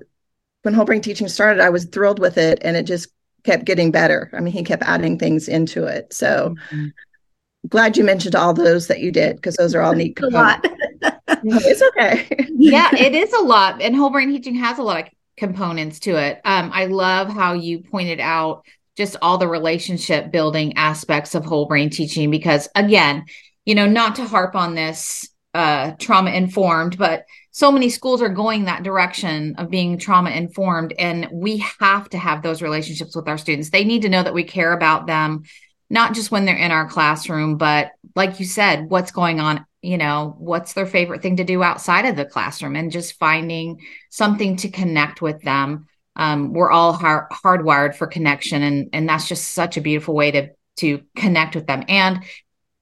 when 0.62 0.74
whole 0.74 0.84
brain 0.84 1.00
teaching 1.00 1.28
started, 1.28 1.62
I 1.62 1.70
was 1.70 1.84
thrilled 1.84 2.18
with 2.18 2.36
it 2.36 2.58
and 2.62 2.76
it 2.76 2.82
just 2.82 3.08
kept 3.44 3.64
getting 3.64 3.90
better. 3.90 4.30
I 4.34 4.40
mean, 4.40 4.52
he 4.52 4.64
kept 4.64 4.82
adding 4.82 5.18
things 5.18 5.48
into 5.48 5.84
it. 5.84 6.12
So 6.12 6.56
mm-hmm 6.70 6.88
glad 7.68 7.96
you 7.96 8.04
mentioned 8.04 8.34
all 8.34 8.54
those 8.54 8.86
that 8.88 9.00
you 9.00 9.12
did 9.12 9.36
because 9.36 9.56
those 9.56 9.74
are 9.74 9.82
all 9.82 9.92
neat 9.92 10.16
components. 10.16 10.68
it's 11.28 11.82
okay. 11.82 12.26
yeah, 12.48 12.90
it 12.94 13.14
is 13.14 13.32
a 13.32 13.40
lot. 13.40 13.80
And 13.80 13.94
whole 13.94 14.10
brain 14.10 14.30
teaching 14.30 14.54
has 14.56 14.78
a 14.78 14.82
lot 14.82 15.06
of 15.06 15.08
components 15.36 16.00
to 16.00 16.16
it. 16.16 16.40
Um, 16.44 16.70
I 16.72 16.86
love 16.86 17.28
how 17.28 17.54
you 17.54 17.80
pointed 17.80 18.20
out 18.20 18.64
just 18.96 19.16
all 19.22 19.38
the 19.38 19.48
relationship 19.48 20.30
building 20.30 20.76
aspects 20.76 21.34
of 21.34 21.44
whole 21.44 21.66
brain 21.66 21.90
teaching 21.90 22.30
because 22.30 22.68
again, 22.74 23.24
you 23.64 23.74
know, 23.74 23.86
not 23.86 24.16
to 24.16 24.24
harp 24.24 24.54
on 24.54 24.74
this 24.74 25.28
uh, 25.54 25.92
trauma 25.98 26.30
informed, 26.30 26.98
but 26.98 27.24
so 27.50 27.72
many 27.72 27.88
schools 27.88 28.22
are 28.22 28.28
going 28.28 28.64
that 28.64 28.82
direction 28.82 29.54
of 29.58 29.70
being 29.70 29.98
trauma 29.98 30.30
informed 30.30 30.94
and 30.98 31.28
we 31.32 31.64
have 31.80 32.08
to 32.10 32.18
have 32.18 32.42
those 32.42 32.62
relationships 32.62 33.16
with 33.16 33.28
our 33.28 33.38
students. 33.38 33.70
They 33.70 33.84
need 33.84 34.02
to 34.02 34.08
know 34.08 34.22
that 34.22 34.34
we 34.34 34.44
care 34.44 34.72
about 34.72 35.06
them 35.06 35.42
not 35.90 36.14
just 36.14 36.30
when 36.30 36.44
they're 36.44 36.56
in 36.56 36.70
our 36.70 36.88
classroom, 36.88 37.56
but 37.56 37.90
like 38.14 38.38
you 38.38 38.46
said, 38.46 38.88
what's 38.88 39.10
going 39.10 39.40
on, 39.40 39.66
you 39.82 39.98
know, 39.98 40.36
what's 40.38 40.72
their 40.72 40.86
favorite 40.86 41.20
thing 41.20 41.36
to 41.36 41.44
do 41.44 41.62
outside 41.62 42.06
of 42.06 42.16
the 42.16 42.24
classroom 42.24 42.76
and 42.76 42.92
just 42.92 43.18
finding 43.18 43.80
something 44.08 44.56
to 44.56 44.68
connect 44.68 45.20
with 45.20 45.42
them. 45.42 45.86
Um, 46.16 46.52
we're 46.52 46.70
all 46.70 46.92
hard, 46.92 47.30
hardwired 47.30 47.96
for 47.96 48.06
connection 48.06 48.62
and 48.62 48.90
and 48.92 49.08
that's 49.08 49.28
just 49.28 49.52
such 49.52 49.76
a 49.76 49.80
beautiful 49.80 50.14
way 50.14 50.30
to 50.30 50.50
to 50.76 51.02
connect 51.16 51.54
with 51.54 51.66
them. 51.66 51.84
And 51.88 52.24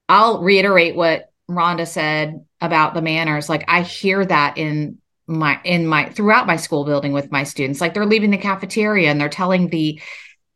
I'll 0.08 0.42
reiterate 0.42 0.94
what 0.94 1.30
Rhonda 1.50 1.86
said 1.86 2.44
about 2.60 2.94
the 2.94 3.02
manners. 3.02 3.48
Like 3.48 3.64
I 3.68 3.82
hear 3.82 4.24
that 4.24 4.58
in 4.58 4.98
my 5.26 5.60
in 5.64 5.86
my 5.86 6.08
throughout 6.10 6.46
my 6.46 6.56
school 6.56 6.84
building 6.84 7.12
with 7.12 7.30
my 7.30 7.44
students. 7.44 7.80
Like 7.80 7.94
they're 7.94 8.06
leaving 8.06 8.30
the 8.30 8.38
cafeteria 8.38 9.10
and 9.10 9.20
they're 9.20 9.28
telling 9.28 9.68
the 9.68 10.00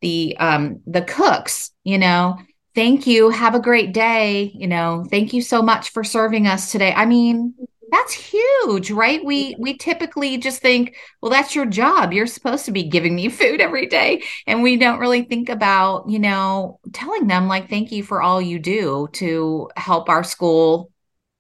the 0.01 0.37
um 0.39 0.81
the 0.87 1.03
cooks 1.03 1.72
you 1.85 1.99
know 1.99 2.39
thank 2.75 3.07
you. 3.07 3.29
Have 3.29 3.55
a 3.55 3.61
great 3.61 3.93
day. 3.93 4.51
You 4.55 4.67
know 4.67 5.05
thank 5.11 5.33
you 5.33 5.43
so 5.43 5.63
much 5.63 5.91
for 5.91 6.05
serving 6.05 6.47
us 6.47 6.73
today. 6.73 6.93
I 6.93 7.07
mean 7.07 7.55
that's 7.91 8.15
huge 8.15 8.91
right? 8.91 9.23
We 9.25 9.55
we 9.59 9.77
typically 9.77 10.39
just 10.39 10.63
think 10.63 10.97
well 11.21 11.31
that's 11.31 11.55
your 11.55 11.67
job. 11.67 12.13
You're 12.13 12.27
supposed 12.27 12.65
to 12.67 12.73
be 12.73 12.85
giving 12.85 13.15
me 13.15 13.29
food 13.41 13.61
every 13.61 13.87
day. 13.87 14.23
And 14.47 14.63
we 14.63 14.77
don't 14.77 15.01
really 15.01 15.23
think 15.23 15.49
about 15.49 16.09
you 16.09 16.19
know 16.19 16.81
telling 16.93 17.27
them 17.27 17.49
like 17.49 17.69
thank 17.69 17.93
you 17.93 18.03
for 18.03 18.23
all 18.23 18.41
you 18.41 18.59
do 18.59 19.09
to 19.15 19.71
help 19.77 20.09
our 20.09 20.25
school 20.25 20.91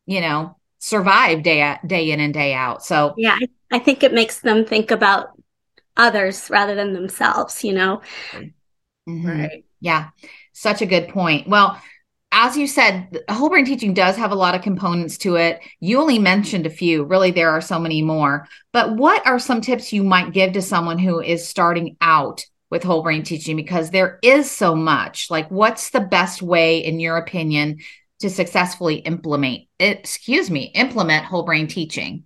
you 0.06 0.20
know 0.20 0.56
survive 0.78 1.42
day 1.42 1.78
day 1.86 2.10
in 2.10 2.20
and 2.20 2.34
day 2.34 2.54
out. 2.54 2.84
So 2.84 3.14
yeah 3.16 3.38
i 3.70 3.78
think 3.78 4.02
it 4.02 4.12
makes 4.12 4.40
them 4.40 4.66
think 4.66 4.90
about 4.90 5.30
others 5.96 6.48
rather 6.50 6.74
than 6.74 6.92
themselves, 6.92 7.64
you 7.64 7.72
know? 7.72 8.00
Mm-hmm. 9.08 9.28
Right. 9.28 9.64
Yeah. 9.82 10.10
Such 10.52 10.80
a 10.80 10.86
good 10.86 11.08
point. 11.08 11.48
Well, 11.48 11.78
as 12.30 12.56
you 12.56 12.66
said, 12.66 13.18
whole 13.28 13.50
brain 13.50 13.66
teaching 13.66 13.92
does 13.92 14.16
have 14.16 14.30
a 14.32 14.36
lot 14.36 14.54
of 14.54 14.62
components 14.62 15.18
to 15.18 15.36
it. 15.36 15.60
You 15.80 16.00
only 16.00 16.18
mentioned 16.18 16.64
a 16.64 16.70
few. 16.70 17.04
Really, 17.04 17.30
there 17.30 17.50
are 17.50 17.60
so 17.60 17.78
many 17.78 18.00
more. 18.00 18.48
But 18.72 18.96
what 18.96 19.26
are 19.26 19.38
some 19.38 19.60
tips 19.60 19.92
you 19.92 20.02
might 20.02 20.32
give 20.32 20.54
to 20.54 20.62
someone 20.62 20.98
who 20.98 21.20
is 21.20 21.46
starting 21.46 21.96
out 22.00 22.46
with 22.70 22.84
whole 22.84 23.02
brain 23.02 23.22
teaching? 23.22 23.56
Because 23.56 23.90
there 23.90 24.18
is 24.22 24.50
so 24.50 24.74
much. 24.74 25.30
Like, 25.30 25.50
what's 25.50 25.90
the 25.90 26.00
best 26.00 26.40
way, 26.40 26.78
in 26.78 27.00
your 27.00 27.18
opinion, 27.18 27.80
to 28.20 28.30
successfully 28.30 28.96
implement? 28.96 29.62
Excuse 29.78 30.48
me, 30.48 30.72
implement 30.74 31.26
whole 31.26 31.42
brain 31.42 31.66
teaching. 31.66 32.24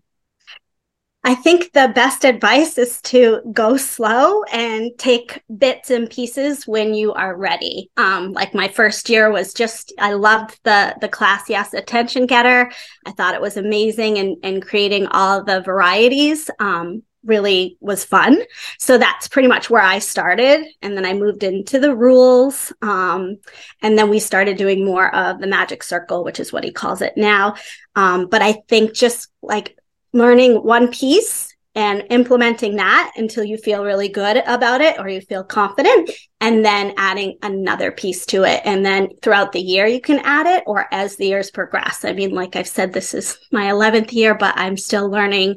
I 1.27 1.35
think 1.35 1.73
the 1.73 1.91
best 1.93 2.25
advice 2.25 2.79
is 2.79 3.03
to 3.03 3.41
go 3.53 3.77
slow 3.77 4.45
and 4.45 4.93
take 4.97 5.43
bits 5.59 5.91
and 5.91 6.09
pieces 6.09 6.69
when 6.69 6.95
you 6.95 7.15
are 7.15 7.37
ready. 7.37 7.91
Um, 7.97 8.33
like 8.33 8.55
my 8.55 8.69
first 8.69 9.11
year 9.11 9.33
was 9.33 9.53
just, 9.53 9.93
I 9.99 10.13
loved 10.13 10.61
the 10.63 10.95
the 11.01 11.09
class 11.09 11.51
yes 11.51 11.75
attention 11.75 12.27
getter. 12.27 12.71
I 13.05 13.11
thought 13.11 13.35
it 13.35 13.41
was 13.41 13.57
amazing 13.57 14.19
and 14.19 14.37
and 14.45 14.65
creating 14.65 15.09
all 15.09 15.43
the 15.43 15.63
varieties. 15.63 16.49
Um, 16.61 17.03
really 17.25 17.77
was 17.81 18.05
fun. 18.05 18.41
So 18.79 18.97
that's 18.97 19.27
pretty 19.27 19.49
much 19.49 19.69
where 19.69 19.83
I 19.83 19.99
started. 19.99 20.65
And 20.81 20.97
then 20.97 21.05
I 21.05 21.13
moved 21.13 21.43
into 21.43 21.81
the 21.81 21.93
rules. 21.93 22.73
Um, 22.83 23.39
and 23.83 23.99
then 23.99 24.11
we 24.11 24.21
started 24.21 24.57
doing 24.57 24.85
more 24.85 25.13
of 25.13 25.41
the 25.41 25.49
magic 25.49 25.83
circle, 25.83 26.23
which 26.23 26.39
is 26.39 26.53
what 26.53 26.63
he 26.63 26.71
calls 26.71 27.03
it 27.03 27.15
now. 27.17 27.57
Um, 27.97 28.29
but 28.29 28.43
I 28.43 28.63
think 28.69 28.95
just 28.95 29.27
like 29.43 29.77
learning 30.17 30.55
one 30.57 30.89
piece 30.89 31.55
and 31.77 32.05
implementing 32.09 32.77
that 32.77 33.13
until 33.17 33.45
you 33.45 33.59
feel 33.59 33.85
really 33.85 34.09
good 34.09 34.39
about 34.47 34.81
it 34.81 34.99
or 34.99 35.11
you 35.11 35.21
feel 35.21 35.45
confident 35.45 36.11
and 36.41 36.65
then 36.65 36.95
adding 36.97 37.37
another 37.43 37.93
piece 37.93 38.25
to 38.25 38.45
it. 38.45 38.63
And 38.65 38.85
then 38.85 39.11
throughout 39.21 39.53
the 39.53 39.61
year 39.61 39.87
you 39.87 40.01
can 40.01 40.19
add 40.21 40.47
it 40.47 40.65
or 40.67 40.87
as 40.91 41.17
the 41.17 41.27
years 41.27 41.51
progress. 41.51 42.05
I 42.05 42.15
mean 42.15 42.31
like 42.31 42.57
i've 42.57 42.67
said 42.67 42.93
this 42.93 43.13
is 43.13 43.39
my 43.53 43.65
11th 43.65 44.13
year 44.13 44.35
but 44.35 44.55
i'm 44.57 44.79
still 44.79 45.11
learning 45.11 45.57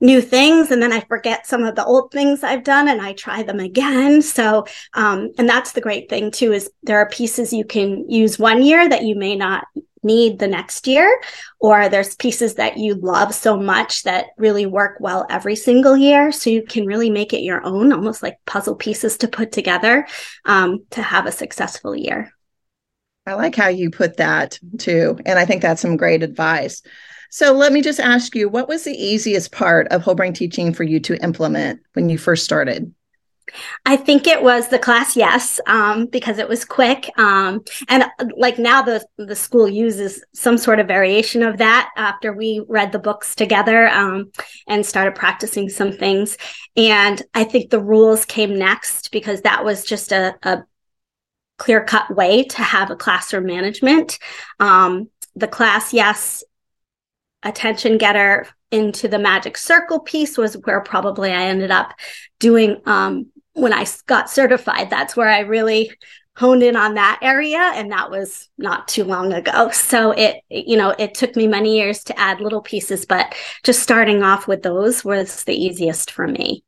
new 0.00 0.20
things 0.20 0.70
and 0.70 0.82
then 0.82 0.92
i 0.92 1.00
forget 1.00 1.46
some 1.46 1.62
of 1.62 1.76
the 1.76 1.84
old 1.84 2.10
things 2.10 2.42
i've 2.42 2.64
done 2.64 2.88
and 2.88 3.00
i 3.00 3.12
try 3.12 3.42
them 3.42 3.60
again. 3.60 4.22
So 4.32 4.64
um, 4.94 5.32
and 5.36 5.46
that's 5.46 5.72
the 5.72 5.82
great 5.82 6.08
thing 6.08 6.30
too 6.30 6.52
is 6.52 6.70
there 6.82 6.96
are 6.96 7.08
pieces 7.10 7.52
you 7.52 7.66
can 7.66 8.10
use 8.10 8.38
one 8.38 8.62
year 8.62 8.88
that 8.88 9.04
you 9.04 9.16
may 9.16 9.36
not 9.36 9.66
need 10.02 10.38
the 10.38 10.48
next 10.48 10.86
year, 10.86 11.20
or 11.60 11.88
there's 11.88 12.16
pieces 12.16 12.54
that 12.54 12.76
you 12.76 12.94
love 12.94 13.34
so 13.34 13.56
much 13.56 14.02
that 14.02 14.26
really 14.36 14.66
work 14.66 14.96
well 15.00 15.26
every 15.30 15.56
single 15.56 15.96
year. 15.96 16.32
So 16.32 16.50
you 16.50 16.62
can 16.62 16.86
really 16.86 17.10
make 17.10 17.32
it 17.32 17.42
your 17.42 17.64
own, 17.64 17.92
almost 17.92 18.22
like 18.22 18.38
puzzle 18.46 18.76
pieces 18.76 19.16
to 19.18 19.28
put 19.28 19.52
together 19.52 20.06
um, 20.44 20.84
to 20.90 21.02
have 21.02 21.26
a 21.26 21.32
successful 21.32 21.94
year. 21.94 22.32
I 23.26 23.34
like 23.34 23.54
how 23.54 23.68
you 23.68 23.90
put 23.90 24.16
that 24.16 24.58
too. 24.78 25.18
And 25.24 25.38
I 25.38 25.44
think 25.44 25.62
that's 25.62 25.80
some 25.80 25.96
great 25.96 26.22
advice. 26.22 26.82
So 27.30 27.52
let 27.52 27.72
me 27.72 27.80
just 27.80 28.00
ask 28.00 28.34
you 28.34 28.48
what 28.48 28.68
was 28.68 28.84
the 28.84 28.92
easiest 28.92 29.52
part 29.52 29.86
of 29.88 30.02
whole 30.02 30.14
brain 30.14 30.34
teaching 30.34 30.74
for 30.74 30.82
you 30.82 31.00
to 31.00 31.22
implement 31.22 31.80
when 31.94 32.08
you 32.08 32.18
first 32.18 32.44
started? 32.44 32.92
I 33.84 33.96
think 33.96 34.26
it 34.26 34.42
was 34.42 34.68
the 34.68 34.78
class 34.78 35.16
yes, 35.16 35.60
um, 35.66 36.06
because 36.06 36.38
it 36.38 36.48
was 36.48 36.64
quick. 36.64 37.10
Um, 37.18 37.64
and 37.88 38.04
like 38.36 38.58
now 38.58 38.82
the, 38.82 39.04
the 39.18 39.36
school 39.36 39.68
uses 39.68 40.24
some 40.34 40.58
sort 40.58 40.80
of 40.80 40.88
variation 40.88 41.42
of 41.42 41.58
that 41.58 41.90
after 41.96 42.32
we 42.32 42.64
read 42.68 42.92
the 42.92 42.98
books 42.98 43.34
together, 43.34 43.88
um, 43.88 44.30
and 44.66 44.84
started 44.84 45.14
practicing 45.14 45.68
some 45.68 45.92
things. 45.92 46.36
And 46.76 47.22
I 47.34 47.44
think 47.44 47.70
the 47.70 47.80
rules 47.80 48.24
came 48.24 48.58
next 48.58 49.10
because 49.12 49.42
that 49.42 49.64
was 49.64 49.84
just 49.84 50.12
a, 50.12 50.34
a 50.42 50.64
clear 51.58 51.84
cut 51.84 52.14
way 52.14 52.44
to 52.44 52.62
have 52.62 52.90
a 52.90 52.96
classroom 52.96 53.46
management. 53.46 54.18
Um, 54.58 55.10
the 55.34 55.48
class 55.48 55.92
yes, 55.92 56.42
attention 57.42 57.98
getter 57.98 58.46
into 58.70 59.06
the 59.06 59.18
magic 59.18 59.56
circle 59.56 60.00
piece 60.00 60.38
was 60.38 60.54
where 60.64 60.80
probably 60.80 61.30
I 61.30 61.44
ended 61.44 61.70
up 61.70 61.92
doing 62.38 62.80
um, 62.86 63.30
when 63.54 63.72
I 63.72 63.86
got 64.06 64.30
certified. 64.30 64.90
That's 64.90 65.16
where 65.16 65.28
I 65.28 65.40
really 65.40 65.92
honed 66.36 66.62
in 66.62 66.76
on 66.76 66.94
that 66.94 67.18
area 67.20 67.58
and 67.58 67.92
that 67.92 68.10
was 68.10 68.48
not 68.56 68.88
too 68.88 69.04
long 69.04 69.32
ago. 69.32 69.70
So 69.70 70.12
it 70.12 70.42
you 70.48 70.76
know 70.76 70.94
it 70.98 71.14
took 71.14 71.36
me 71.36 71.46
many 71.46 71.76
years 71.76 72.04
to 72.04 72.18
add 72.18 72.40
little 72.40 72.62
pieces 72.62 73.04
but 73.04 73.34
just 73.64 73.82
starting 73.82 74.22
off 74.22 74.48
with 74.48 74.62
those 74.62 75.04
was 75.04 75.44
the 75.44 75.54
easiest 75.54 76.10
for 76.10 76.26
me. 76.26 76.64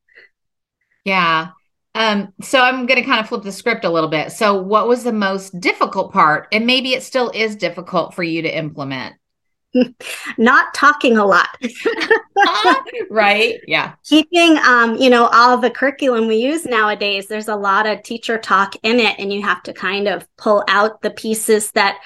Yeah. 1.04 1.48
Um 1.94 2.34
so 2.42 2.60
i'm 2.60 2.86
going 2.86 3.00
to 3.00 3.08
kind 3.08 3.20
of 3.20 3.28
flip 3.28 3.42
the 3.42 3.52
script 3.52 3.84
a 3.86 3.90
little 3.90 4.10
bit. 4.10 4.32
So 4.32 4.60
what 4.60 4.86
was 4.86 5.02
the 5.02 5.12
most 5.12 5.58
difficult 5.60 6.12
part? 6.12 6.48
And 6.52 6.66
maybe 6.66 6.92
it 6.92 7.02
still 7.02 7.30
is 7.30 7.56
difficult 7.56 8.14
for 8.14 8.22
you 8.22 8.42
to 8.42 8.54
implement 8.54 9.14
not 10.38 10.74
talking 10.74 11.16
a 11.16 11.24
lot. 11.24 11.48
Right? 13.10 13.60
Yeah. 13.68 13.94
Keeping 14.04 14.58
um 14.58 14.96
you 14.96 15.08
know 15.08 15.26
all 15.32 15.56
the 15.56 15.70
curriculum 15.70 16.26
we 16.26 16.36
use 16.36 16.64
nowadays 16.64 17.28
there's 17.28 17.48
a 17.48 17.54
lot 17.54 17.86
of 17.86 18.02
teacher 18.02 18.38
talk 18.38 18.74
in 18.82 18.98
it 18.98 19.16
and 19.18 19.32
you 19.32 19.42
have 19.42 19.62
to 19.64 19.72
kind 19.72 20.08
of 20.08 20.26
pull 20.36 20.64
out 20.68 21.00
the 21.02 21.10
pieces 21.10 21.70
that 21.72 22.00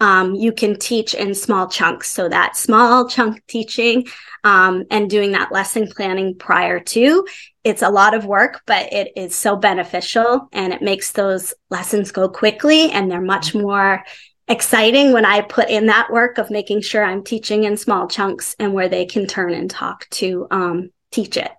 um, 0.00 0.34
you 0.34 0.52
can 0.52 0.78
teach 0.78 1.14
in 1.14 1.34
small 1.34 1.68
chunks. 1.68 2.10
So 2.10 2.28
that 2.28 2.56
small 2.56 3.08
chunk 3.08 3.46
teaching 3.46 4.06
um, 4.42 4.84
and 4.90 5.08
doing 5.10 5.32
that 5.32 5.52
lesson 5.52 5.86
planning 5.86 6.36
prior 6.36 6.80
to 6.80 7.26
it's 7.64 7.82
a 7.82 7.88
lot 7.88 8.14
of 8.14 8.26
work 8.26 8.60
but 8.66 8.92
it 8.92 9.10
is 9.16 9.34
so 9.34 9.56
beneficial 9.56 10.48
and 10.52 10.72
it 10.72 10.82
makes 10.82 11.12
those 11.12 11.54
lessons 11.70 12.12
go 12.12 12.28
quickly 12.28 12.90
and 12.90 13.10
they're 13.10 13.22
much 13.22 13.54
more 13.54 14.04
exciting 14.48 15.12
when 15.12 15.24
I 15.24 15.40
put 15.40 15.70
in 15.70 15.86
that 15.86 16.10
work 16.12 16.38
of 16.38 16.50
making 16.50 16.82
sure 16.82 17.04
I'm 17.04 17.24
teaching 17.24 17.64
in 17.64 17.76
small 17.76 18.08
chunks 18.08 18.54
and 18.58 18.74
where 18.74 18.88
they 18.88 19.06
can 19.06 19.26
turn 19.26 19.54
and 19.54 19.70
talk 19.70 20.08
to 20.10 20.46
um, 20.50 20.90
teach 21.10 21.36
it. 21.36 21.50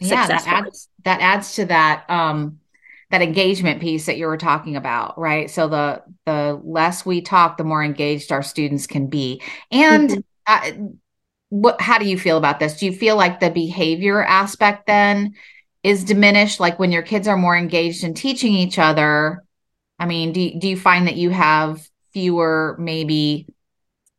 Yeah, 0.00 0.26
that 0.26 0.46
adds 0.46 0.88
that 1.04 1.20
adds 1.20 1.54
to 1.54 1.64
that 1.66 2.08
um, 2.10 2.58
that 3.10 3.22
engagement 3.22 3.80
piece 3.80 4.06
that 4.06 4.18
you 4.18 4.26
were 4.26 4.36
talking 4.36 4.76
about, 4.76 5.18
right? 5.18 5.50
So 5.50 5.68
the 5.68 6.02
the 6.26 6.60
less 6.62 7.06
we 7.06 7.22
talk, 7.22 7.56
the 7.56 7.64
more 7.64 7.82
engaged 7.82 8.32
our 8.32 8.42
students 8.42 8.86
can 8.86 9.06
be. 9.06 9.40
And 9.70 10.10
mm-hmm. 10.10 10.20
uh, 10.46 10.88
what? 11.48 11.80
How 11.80 11.98
do 11.98 12.04
you 12.04 12.18
feel 12.18 12.36
about 12.36 12.60
this? 12.60 12.78
Do 12.78 12.86
you 12.86 12.92
feel 12.92 13.16
like 13.16 13.40
the 13.40 13.50
behavior 13.50 14.22
aspect 14.22 14.86
then 14.86 15.34
is 15.82 16.04
diminished? 16.04 16.60
Like 16.60 16.78
when 16.78 16.92
your 16.92 17.02
kids 17.02 17.26
are 17.26 17.36
more 17.36 17.56
engaged 17.56 18.04
in 18.04 18.14
teaching 18.14 18.52
each 18.52 18.78
other. 18.78 19.42
I 19.98 20.04
mean, 20.04 20.32
do 20.32 20.58
do 20.58 20.68
you 20.68 20.76
find 20.76 21.06
that 21.06 21.16
you 21.16 21.30
have 21.30 21.88
fewer 22.16 22.74
maybe 22.78 23.46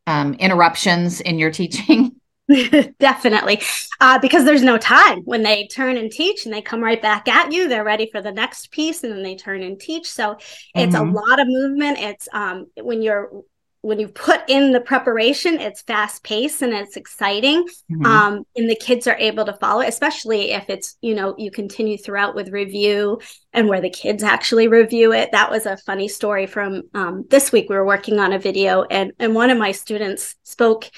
um, 0.06 0.36
interruptions 0.36 1.20
in 1.20 1.40
your 1.40 1.50
teaching? 1.50 2.12
Definitely. 3.00 3.60
Uh, 4.00 4.20
because 4.20 4.46
there's 4.46 4.62
no 4.62 4.78
time 4.78 5.22
when 5.24 5.42
they 5.42 5.66
turn 5.66 5.98
and 5.98 6.12
teach 6.12 6.46
and 6.46 6.54
they 6.54 6.62
come 6.62 6.84
right 6.84 7.02
back 7.02 7.28
at 7.28 7.52
you. 7.52 7.68
They're 7.68 7.84
ready 7.84 8.08
for 8.12 8.22
the 8.22 8.32
next 8.32 8.70
piece 8.70 9.04
and 9.04 9.12
then 9.12 9.24
they 9.24 9.36
turn 9.36 9.64
and 9.64 9.80
teach. 9.80 10.08
So 10.08 10.38
it's 10.76 10.96
mm-hmm. 10.96 11.10
a 11.10 11.12
lot 11.12 11.40
of 11.40 11.48
movement. 11.48 11.98
It's 11.98 12.30
um, 12.32 12.68
when 12.80 13.02
you're 13.02 13.32
when 13.82 14.00
you 14.00 14.08
put 14.08 14.42
in 14.48 14.72
the 14.72 14.82
preparation, 14.82 15.60
it's 15.60 15.82
fast 15.82 16.24
paced 16.24 16.62
and 16.62 16.74
it's 16.74 16.98
exciting. 16.98 17.64
Mm-hmm. 17.92 18.06
Um, 18.06 18.44
and 18.56 18.70
the 18.70 18.76
kids 18.76 19.08
are 19.08 19.18
able 19.18 19.46
to 19.46 19.54
follow, 19.54 19.82
especially 19.82 20.52
if 20.52 20.70
it's, 20.70 20.98
you 21.02 21.16
know, 21.16 21.36
you 21.38 21.52
continue 21.52 21.98
throughout 21.98 22.36
with 22.36 22.50
review 22.50 23.22
and 23.54 23.68
where 23.68 23.82
the 23.82 23.90
kids 23.90 24.24
actually 24.24 24.68
review 24.68 25.14
it. 25.14 25.32
That 25.32 25.52
was 25.52 25.66
a 25.66 25.78
funny 25.78 26.08
story 26.08 26.48
from 26.48 26.84
um, 26.94 27.26
this 27.30 27.52
week. 27.52 27.70
We 27.70 27.76
were 27.76 27.86
working 27.86 28.20
on 28.20 28.34
a 28.34 28.40
video 28.40 28.84
and, 28.84 29.14
and 29.20 29.36
one 29.36 29.50
of 29.50 29.58
my 29.58 29.72
students 29.72 30.36
spoke 30.44 30.90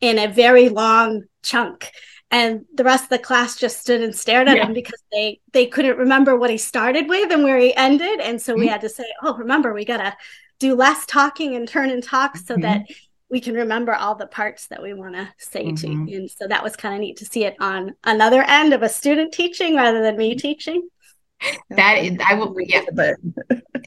in 0.00 0.18
a 0.18 0.28
very 0.28 0.68
long 0.68 1.22
chunk 1.42 1.90
and 2.30 2.64
the 2.74 2.84
rest 2.84 3.04
of 3.04 3.10
the 3.10 3.18
class 3.18 3.56
just 3.56 3.80
stood 3.80 4.00
and 4.00 4.14
stared 4.14 4.48
at 4.48 4.56
yeah. 4.56 4.66
him 4.66 4.72
because 4.72 5.00
they 5.12 5.40
they 5.52 5.66
couldn't 5.66 5.96
remember 5.96 6.36
what 6.36 6.50
he 6.50 6.58
started 6.58 7.08
with 7.08 7.30
and 7.30 7.44
where 7.44 7.58
he 7.58 7.74
ended 7.76 8.20
and 8.20 8.42
so 8.42 8.52
mm-hmm. 8.52 8.62
we 8.62 8.66
had 8.66 8.80
to 8.80 8.88
say 8.88 9.04
oh 9.22 9.36
remember 9.36 9.72
we 9.72 9.84
gotta 9.84 10.14
do 10.58 10.74
less 10.74 11.06
talking 11.06 11.54
and 11.54 11.68
turn 11.68 11.90
and 11.90 12.02
talk 12.02 12.36
so 12.36 12.54
mm-hmm. 12.54 12.62
that 12.62 12.86
we 13.30 13.40
can 13.40 13.54
remember 13.54 13.94
all 13.94 14.14
the 14.14 14.26
parts 14.26 14.68
that 14.68 14.82
we 14.82 14.94
want 14.94 15.14
to 15.14 15.28
say 15.38 15.64
mm-hmm. 15.64 16.06
to 16.06 16.14
and 16.14 16.30
so 16.30 16.46
that 16.46 16.62
was 16.62 16.76
kind 16.76 16.94
of 16.94 17.00
neat 17.00 17.16
to 17.16 17.24
see 17.24 17.44
it 17.44 17.56
on 17.60 17.94
another 18.04 18.42
end 18.42 18.72
of 18.72 18.82
a 18.82 18.88
student 18.88 19.32
teaching 19.32 19.76
rather 19.76 20.02
than 20.02 20.16
me 20.16 20.34
teaching 20.34 20.88
that 21.70 21.98
is, 21.98 22.18
I 22.26 22.34
will, 22.34 22.54
yeah. 22.60 22.80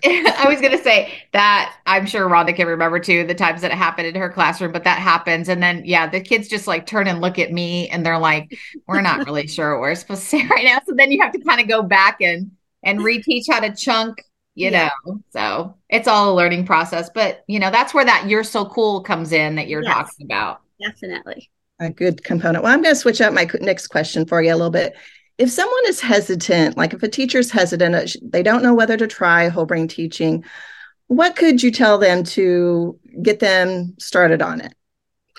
I 0.05 0.45
was 0.47 0.61
going 0.61 0.77
to 0.77 0.83
say 0.83 1.11
that 1.33 1.75
I'm 1.85 2.05
sure 2.05 2.29
Rhonda 2.29 2.55
can 2.55 2.67
remember 2.67 2.99
too 2.99 3.25
the 3.25 3.33
times 3.33 3.61
that 3.61 3.71
it 3.71 3.77
happened 3.77 4.07
in 4.07 4.15
her 4.15 4.29
classroom, 4.29 4.71
but 4.71 4.83
that 4.83 4.99
happens. 4.99 5.49
And 5.49 5.61
then, 5.61 5.83
yeah, 5.85 6.07
the 6.07 6.21
kids 6.21 6.47
just 6.47 6.67
like 6.67 6.85
turn 6.85 7.07
and 7.07 7.21
look 7.21 7.39
at 7.39 7.51
me 7.51 7.89
and 7.89 8.05
they're 8.05 8.19
like, 8.19 8.57
we're 8.87 9.01
not 9.01 9.25
really 9.25 9.47
sure 9.47 9.73
what 9.73 9.81
we're 9.81 9.95
supposed 9.95 10.21
to 10.21 10.27
say 10.27 10.47
right 10.49 10.65
now. 10.65 10.79
So 10.87 10.93
then 10.95 11.11
you 11.11 11.21
have 11.21 11.33
to 11.33 11.39
kind 11.39 11.59
of 11.59 11.67
go 11.67 11.81
back 11.81 12.21
and, 12.21 12.51
and 12.83 12.99
reteach 12.99 13.45
how 13.49 13.59
to 13.59 13.75
chunk 13.75 14.23
you 14.55 14.69
yeah. 14.69 14.89
know 15.05 15.21
so 15.29 15.75
it's 15.89 16.07
all 16.07 16.33
a 16.33 16.35
learning 16.35 16.65
process 16.65 17.09
but 17.13 17.43
you 17.47 17.59
know 17.59 17.71
that's 17.71 17.93
where 17.93 18.05
that 18.05 18.27
you're 18.27 18.43
so 18.43 18.65
cool 18.65 19.01
comes 19.01 19.31
in 19.31 19.55
that 19.55 19.67
you're 19.67 19.83
yes, 19.83 19.93
talking 19.93 20.25
about. 20.25 20.61
Definitely. 20.81 21.49
A 21.79 21.89
good 21.89 22.23
component. 22.23 22.63
Well 22.63 22.73
i'm 22.73 22.81
going 22.81 22.93
to 22.93 22.99
switch 22.99 23.21
up 23.21 23.33
my 23.33 23.49
next 23.61 23.87
question 23.87 24.25
for 24.25 24.41
you 24.41 24.53
a 24.53 24.55
little 24.55 24.69
bit. 24.69 24.95
If 25.37 25.49
someone 25.49 25.83
is 25.87 26.01
hesitant 26.01 26.77
like 26.77 26.93
if 26.93 27.03
a 27.03 27.07
teacher's 27.07 27.51
hesitant 27.51 27.95
uh, 27.95 28.05
they 28.21 28.43
don't 28.43 28.63
know 28.63 28.73
whether 28.73 28.97
to 28.97 29.07
try 29.07 29.47
whole 29.47 29.65
brain 29.65 29.87
teaching 29.87 30.43
what 31.07 31.35
could 31.35 31.63
you 31.63 31.71
tell 31.71 31.97
them 31.97 32.23
to 32.23 32.99
get 33.23 33.39
them 33.39 33.95
started 33.97 34.43
on 34.43 34.61
it? 34.61 34.73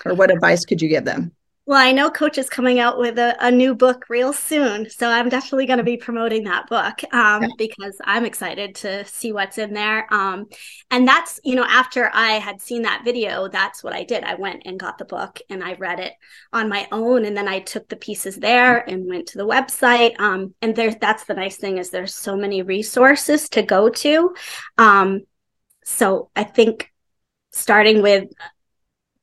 Or 0.03 0.13
what 0.13 0.29
advice 0.29 0.65
could 0.65 0.81
you 0.81 0.89
give 0.89 1.05
them 1.05 1.31
well, 1.67 1.79
I 1.79 1.91
know 1.91 2.09
Coach 2.09 2.39
is 2.39 2.49
coming 2.49 2.79
out 2.79 2.97
with 2.97 3.19
a, 3.19 3.35
a 3.39 3.51
new 3.51 3.75
book 3.75 4.05
real 4.09 4.33
soon. 4.33 4.89
So 4.89 5.07
I'm 5.07 5.29
definitely 5.29 5.67
going 5.67 5.77
to 5.77 5.83
be 5.83 5.95
promoting 5.95 6.43
that 6.45 6.67
book 6.67 7.03
um, 7.13 7.43
yeah. 7.43 7.49
because 7.55 7.95
I'm 8.03 8.25
excited 8.25 8.73
to 8.75 9.05
see 9.05 9.31
what's 9.31 9.59
in 9.59 9.73
there. 9.73 10.11
Um, 10.11 10.47
and 10.89 11.07
that's, 11.07 11.39
you 11.43 11.53
know, 11.53 11.65
after 11.65 12.09
I 12.13 12.31
had 12.33 12.59
seen 12.59 12.81
that 12.81 13.03
video, 13.05 13.47
that's 13.47 13.83
what 13.83 13.93
I 13.93 14.03
did. 14.03 14.23
I 14.23 14.35
went 14.35 14.63
and 14.65 14.79
got 14.79 14.97
the 14.97 15.05
book 15.05 15.39
and 15.51 15.63
I 15.63 15.75
read 15.75 15.99
it 15.99 16.13
on 16.51 16.67
my 16.67 16.87
own. 16.91 17.25
And 17.25 17.37
then 17.37 17.47
I 17.47 17.59
took 17.59 17.87
the 17.87 17.95
pieces 17.95 18.37
there 18.37 18.79
and 18.89 19.07
went 19.07 19.27
to 19.27 19.37
the 19.37 19.47
website. 19.47 20.19
Um, 20.19 20.55
and 20.63 20.75
there, 20.75 20.95
that's 20.95 21.25
the 21.25 21.35
nice 21.35 21.57
thing 21.57 21.77
is 21.77 21.91
there's 21.91 22.15
so 22.15 22.35
many 22.35 22.63
resources 22.63 23.47
to 23.49 23.61
go 23.61 23.87
to. 23.87 24.33
Um, 24.79 25.21
so 25.83 26.31
I 26.35 26.43
think 26.43 26.91
starting 27.51 28.01
with 28.01 28.29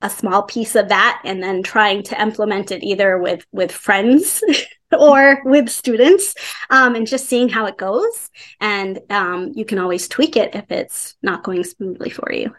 a 0.01 0.11
small 0.11 0.43
piece 0.43 0.77
of 0.77 0.89
that 0.89 1.21
and 1.25 1.43
then 1.43 1.63
trying 1.63 2.03
to 2.05 2.21
implement 2.21 2.71
it 2.71 2.85
either 2.85 3.19
with 3.19 3.45
with 3.53 3.73
friends 3.73 4.43
or 4.99 5.43
with 5.45 5.69
students 5.69 6.35
um, 6.71 6.95
and 6.95 7.07
just 7.07 7.27
seeing 7.27 7.49
how 7.49 7.67
it 7.67 7.77
goes. 7.77 8.31
And 8.61 9.01
um, 9.11 9.53
you 9.55 9.65
can 9.65 9.79
always 9.79 10.09
tweak 10.09 10.37
it 10.37 10.55
if 10.55 10.71
it's 10.71 11.17
not 11.23 11.43
going 11.43 11.65
smoothly 11.65 12.11
for 12.11 12.33
you 12.33 12.55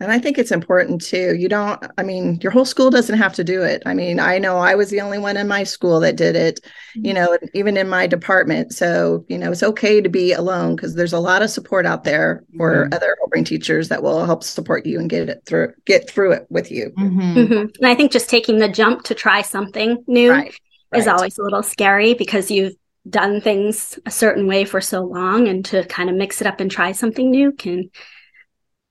and 0.00 0.10
I 0.10 0.18
think 0.18 0.38
it's 0.38 0.50
important 0.50 1.00
too. 1.00 1.36
You 1.36 1.48
don't, 1.48 1.80
I 1.96 2.02
mean, 2.02 2.40
your 2.42 2.50
whole 2.50 2.64
school 2.64 2.90
doesn't 2.90 3.16
have 3.16 3.32
to 3.34 3.44
do 3.44 3.62
it. 3.62 3.82
I 3.86 3.94
mean, 3.94 4.18
I 4.18 4.38
know 4.38 4.56
I 4.56 4.74
was 4.74 4.90
the 4.90 5.00
only 5.00 5.18
one 5.18 5.36
in 5.36 5.46
my 5.46 5.62
school 5.62 6.00
that 6.00 6.16
did 6.16 6.34
it, 6.34 6.60
mm-hmm. 6.62 7.06
you 7.06 7.14
know, 7.14 7.38
even 7.54 7.76
in 7.76 7.88
my 7.88 8.08
department. 8.08 8.74
So, 8.74 9.24
you 9.28 9.38
know, 9.38 9.52
it's 9.52 9.62
okay 9.62 10.00
to 10.00 10.08
be 10.08 10.32
alone 10.32 10.74
because 10.74 10.96
there's 10.96 11.12
a 11.12 11.20
lot 11.20 11.42
of 11.42 11.50
support 11.50 11.86
out 11.86 12.02
there 12.02 12.44
for 12.56 12.84
mm-hmm. 12.84 12.94
other 12.94 13.16
brain 13.30 13.44
teachers 13.44 13.88
that 13.88 14.02
will 14.02 14.26
help 14.26 14.42
support 14.42 14.84
you 14.84 14.98
and 14.98 15.08
get 15.08 15.28
it 15.28 15.42
through, 15.46 15.72
get 15.86 16.10
through 16.10 16.32
it 16.32 16.46
with 16.50 16.72
you. 16.72 16.90
Mm-hmm. 16.98 17.20
mm-hmm. 17.20 17.54
And 17.54 17.86
I 17.86 17.94
think 17.94 18.10
just 18.10 18.28
taking 18.28 18.58
the 18.58 18.68
jump 18.68 19.04
to 19.04 19.14
try 19.14 19.42
something 19.42 20.02
new 20.08 20.30
right. 20.30 20.54
Right. 20.90 21.00
is 21.00 21.06
always 21.06 21.38
a 21.38 21.42
little 21.42 21.62
scary 21.62 22.14
because 22.14 22.50
you've 22.50 22.74
done 23.08 23.40
things 23.40 23.98
a 24.06 24.10
certain 24.10 24.48
way 24.48 24.64
for 24.64 24.80
so 24.80 25.04
long 25.04 25.46
and 25.46 25.64
to 25.66 25.84
kind 25.84 26.10
of 26.10 26.16
mix 26.16 26.40
it 26.40 26.48
up 26.48 26.58
and 26.58 26.70
try 26.70 26.90
something 26.90 27.30
new 27.30 27.52
can 27.52 27.90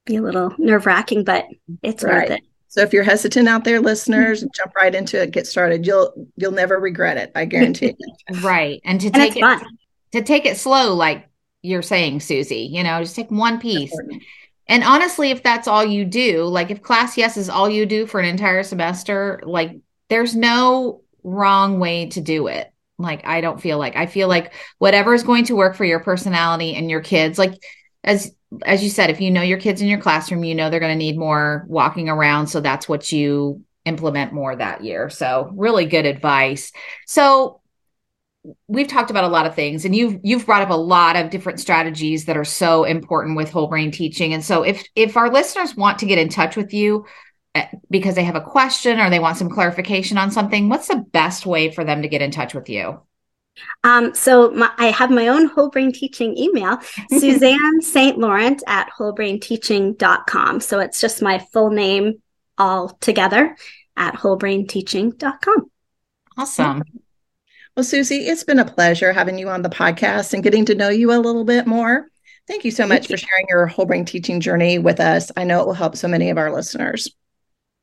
be 0.06 0.18
a 0.18 0.22
little 0.22 0.54
nerve 0.58 0.86
wracking, 0.86 1.24
but 1.24 1.46
it's 1.82 2.04
right. 2.04 2.30
worth 2.30 2.40
it. 2.40 2.44
So 2.68 2.82
if 2.82 2.92
you're 2.92 3.04
hesitant 3.04 3.48
out 3.48 3.64
there, 3.64 3.80
listeners, 3.80 4.40
mm-hmm. 4.40 4.50
jump 4.56 4.76
right 4.76 4.96
into 4.96 5.22
it, 5.22 5.30
get 5.32 5.46
started. 5.46 5.86
You'll 5.86 6.12
you'll 6.36 6.52
never 6.52 6.80
regret 6.80 7.18
it. 7.18 7.32
I 7.36 7.46
guarantee 7.46 7.96
right. 8.42 8.82
And 8.84 9.00
to 9.02 9.08
and 9.08 9.16
take 9.16 9.36
it 9.36 9.42
fun. 9.42 9.64
to 10.14 10.22
take 10.24 10.46
it 10.46 10.58
slow, 10.58 10.96
like 10.96 11.30
you're 11.62 11.84
saying, 11.84 12.20
Suzi, 12.20 12.70
you 12.70 12.84
know, 12.84 13.00
just 13.00 13.16
take 13.16 13.30
one 13.30 13.60
piece. 13.60 13.96
And 14.68 14.84
honestly, 14.84 15.30
if 15.30 15.44
that's 15.44 15.68
all 15.68 15.86
you 15.86 16.04
do, 16.04 16.46
like 16.46 16.72
if 16.72 16.82
class 16.82 17.18
yes 17.18 17.38
is 17.38 17.50
all 17.50 17.70
you 17.70 17.86
do 17.86 18.08
for 18.08 18.20
an 18.20 18.26
entire 18.26 18.64
semester, 18.64 19.40
like 19.44 19.80
there's 20.10 20.36
no 20.36 21.02
wrong 21.24 21.80
way 21.80 22.08
to 22.08 22.22
do 22.22 22.48
it. 22.48 22.74
Like 22.98 23.26
I 23.26 23.42
don't 23.42 23.62
feel 23.62 23.78
like 23.78 23.96
I 23.96 24.08
feel 24.08 24.28
like 24.28 24.54
whatever 24.80 25.14
is 25.14 25.24
going 25.24 25.46
to 25.46 25.56
work 25.56 25.76
for 25.76 25.86
your 25.86 26.00
personality 26.00 26.76
and 26.76 26.90
your 26.90 27.02
kids, 27.02 27.38
like 27.38 27.54
as 28.04 28.34
as 28.66 28.84
you 28.84 28.90
said, 28.90 29.10
if 29.10 29.22
you 29.22 29.32
know 29.32 29.42
your 29.42 29.60
kids 29.60 29.82
in 29.82 29.88
your 29.88 30.00
classroom, 30.00 30.44
you 30.44 30.56
know 30.56 30.70
they're 30.70 30.80
going 30.80 30.92
to 30.92 30.98
need 30.98 31.18
more 31.18 31.66
walking 31.68 32.10
around. 32.10 32.48
So 32.48 32.62
that's 32.62 32.88
what 32.88 33.12
you 33.12 33.64
implement 33.86 34.34
more 34.34 34.56
that 34.56 34.84
year. 34.84 35.10
So 35.10 35.52
really 35.56 35.86
good 35.86 36.06
advice. 36.06 36.72
So 37.06 37.62
we've 38.68 38.88
talked 38.88 39.10
about 39.10 39.24
a 39.24 39.30
lot 39.30 39.46
of 39.46 39.56
things 39.56 39.86
and 39.86 39.96
you've 39.96 40.20
you've 40.24 40.46
brought 40.46 40.62
up 40.62 40.70
a 40.70 40.74
lot 40.74 41.16
of 41.16 41.30
different 41.30 41.60
strategies 41.60 42.26
that 42.26 42.38
are 42.38 42.46
so 42.46 42.84
important 42.84 43.38
with 43.38 43.50
whole 43.50 43.68
brain 43.68 43.92
teaching. 43.92 44.34
And 44.34 44.44
so 44.44 44.64
if 44.64 44.84
if 44.96 45.16
our 45.18 45.32
listeners 45.32 45.76
want 45.76 46.00
to 46.00 46.06
get 46.06 46.18
in 46.20 46.30
touch 46.30 46.56
with 46.56 46.74
you, 46.74 47.06
eh, 47.56 47.68
because 47.90 48.16
they 48.16 48.24
have 48.24 48.36
a 48.36 48.42
question 48.42 49.00
or 49.00 49.10
they 49.10 49.20
want 49.20 49.38
some 49.38 49.50
clarification 49.50 50.18
on 50.18 50.32
something, 50.32 50.70
what's 50.70 50.88
the 50.88 51.06
best 51.12 51.46
way 51.46 51.72
for 51.72 51.84
them 51.84 52.02
to 52.02 52.08
get 52.08 52.22
in 52.22 52.32
touch 52.32 52.54
with 52.54 52.70
you? 52.70 53.00
Um, 53.84 54.14
so 54.14 54.52
my, 54.52 54.72
I 54.78 54.88
have 54.88 55.12
my 55.12 55.28
own 55.28 55.46
whole 55.46 55.70
brain 55.70 55.92
teaching 55.92 56.38
email, 56.38 56.80
Suzanne 57.10 57.82
St. 57.82 58.18
Laurent 58.18 58.62
at 58.68 58.90
wholebrainteaching.com. 58.98 60.60
So 60.60 60.80
it's 60.80 61.00
just 61.00 61.22
my 61.22 61.40
full 61.40 61.70
name 61.70 62.22
all 62.58 62.90
together 63.02 63.56
at 63.96 64.16
wholebrainteaching.com. 64.16 65.72
Awesome. 66.38 66.84
Well, 67.76 67.84
Suzi, 67.84 68.28
it's 68.28 68.44
been 68.44 68.60
a 68.60 68.66
pleasure 68.66 69.14
having 69.14 69.38
you 69.38 69.50
on 69.50 69.64
the 69.64 69.70
podcast 69.70 70.34
and 70.34 70.44
getting 70.44 70.66
to 70.66 70.76
know 70.76 70.90
you 70.90 71.12
a 71.12 71.18
little 71.18 71.44
bit 71.44 71.66
more. 71.66 72.08
Thank 72.48 72.66
you 72.66 72.72
so 72.72 72.86
much 72.86 73.10
you. 73.10 73.16
for 73.16 73.26
sharing 73.26 73.46
your 73.50 73.66
whole 73.68 73.86
brain 73.86 74.06
teaching 74.06 74.40
journey 74.40 74.78
with 74.78 75.00
us. 75.00 75.32
I 75.38 75.44
know 75.44 75.62
it 75.62 75.66
will 75.66 75.74
help 75.74 75.96
so 75.96 76.08
many 76.08 76.30
of 76.30 76.38
our 76.38 76.54
listeners. 76.54 77.10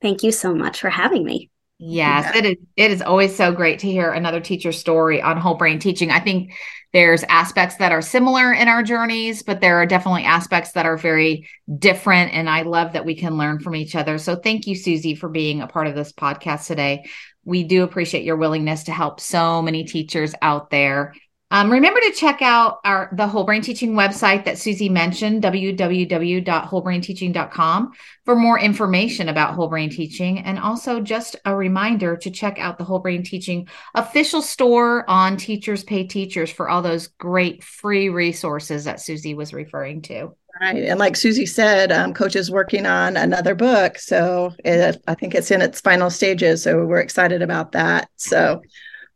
Thank 0.03 0.23
you 0.23 0.33
so 0.33 0.55
much 0.55 0.81
for 0.81 0.91
having 0.91 1.25
me. 1.25 1.50
Yes, 1.83 2.31
yeah. 2.35 2.39
it 2.39 2.45
is. 2.45 2.57
It 2.77 2.91
is 2.91 3.03
always 3.03 3.35
so 3.35 3.53
great 3.53 3.79
to 3.81 3.91
hear 3.91 4.13
another 4.13 4.41
teacher's 4.41 4.79
story 4.79 5.23
on 5.23 5.39
whole 5.39 5.55
brain 5.55 5.79
teaching. 5.79 6.11
I 6.11 6.21
think 6.21 6.53
there's 6.93 7.23
aspects 7.25 7.77
that 7.77 7.91
are 7.91 8.03
similar 8.03 8.53
in 8.53 8.69
our 8.69 8.83
journeys, 8.83 9.43
but 9.43 9.63
there 9.63 9.77
are 9.77 9.87
definitely 9.87 10.25
aspects 10.25 10.73
that 10.73 10.85
are 10.85 10.99
very 10.99 11.49
different. 11.79 12.35
And 12.35 12.51
I 12.51 12.63
love 12.63 12.93
that 12.93 13.07
we 13.07 13.15
can 13.15 13.39
learn 13.39 13.61
from 13.61 13.75
each 13.75 13.95
other. 13.95 14.19
So 14.19 14.37
thank 14.37 14.67
you, 14.67 14.77
Suzi, 14.77 15.17
for 15.17 15.31
being 15.31 15.63
a 15.63 15.67
part 15.67 15.87
of 15.87 15.95
this 15.95 16.13
podcast 16.13 16.67
today. 16.67 17.05
We 17.45 17.65
do 17.65 17.83
appreciate 17.83 18.25
your 18.25 18.37
willingness 18.37 18.85
to 18.85 18.93
help 18.93 19.19
so 19.19 19.63
many 19.63 19.85
teachers 19.85 20.35
out 20.43 20.69
there 20.69 21.15
um, 21.53 21.71
remember 21.71 22.01
to 22.01 22.13
check 22.13 22.43
out 22.43 22.79
our 22.85 23.09
the 23.13 23.27
whole 23.27 23.43
brain 23.43 23.63
teaching 23.63 23.95
website 23.95 24.45
that 24.45 24.55
Suzi 24.55 24.89
mentioned, 24.89 25.43
www.wholebrainteaching.com, 25.43 27.93
for 28.25 28.37
more 28.37 28.61
information 28.61 29.29
about 29.29 29.55
whole 29.55 29.67
brain 29.67 29.91
teaching. 29.91 30.39
And 30.39 30.61
also 30.61 31.01
just 31.01 31.35
a 31.45 31.57
reminder 31.57 32.17
to 32.19 32.31
check 32.31 32.61
out 32.61 32.79
the 32.79 32.85
whole 32.85 33.01
brain 33.01 33.25
teaching 33.25 33.67
official 33.95 34.43
store 34.43 35.05
on 35.11 35.37
Teachers 35.37 35.83
Pay 35.83 36.05
Teachers 36.05 36.53
for 36.53 36.69
all 36.69 36.83
those 36.83 37.09
great 37.09 37.65
free 37.65 38.09
resources 38.09 38.85
that 38.85 38.99
Suzi 38.99 39.35
was 39.35 39.53
referring 39.53 40.03
to. 40.03 40.37
Right. 40.61 40.85
And 40.85 41.01
like 41.01 41.15
Suzi 41.15 41.49
said, 41.49 41.91
um, 41.91 42.13
Coach 42.13 42.37
is 42.37 42.51
working 42.51 42.85
on 42.87 43.17
another 43.17 43.55
book. 43.55 43.99
So 43.99 44.53
it, 44.65 45.03
I 45.09 45.15
think 45.15 45.35
it's 45.35 45.51
in 45.51 45.63
its 45.63 45.81
final 45.81 46.11
stages. 46.11 46.63
So 46.63 46.85
we're 46.85 47.01
excited 47.01 47.43
about 47.43 47.73
that. 47.73 48.09
So 48.17 48.61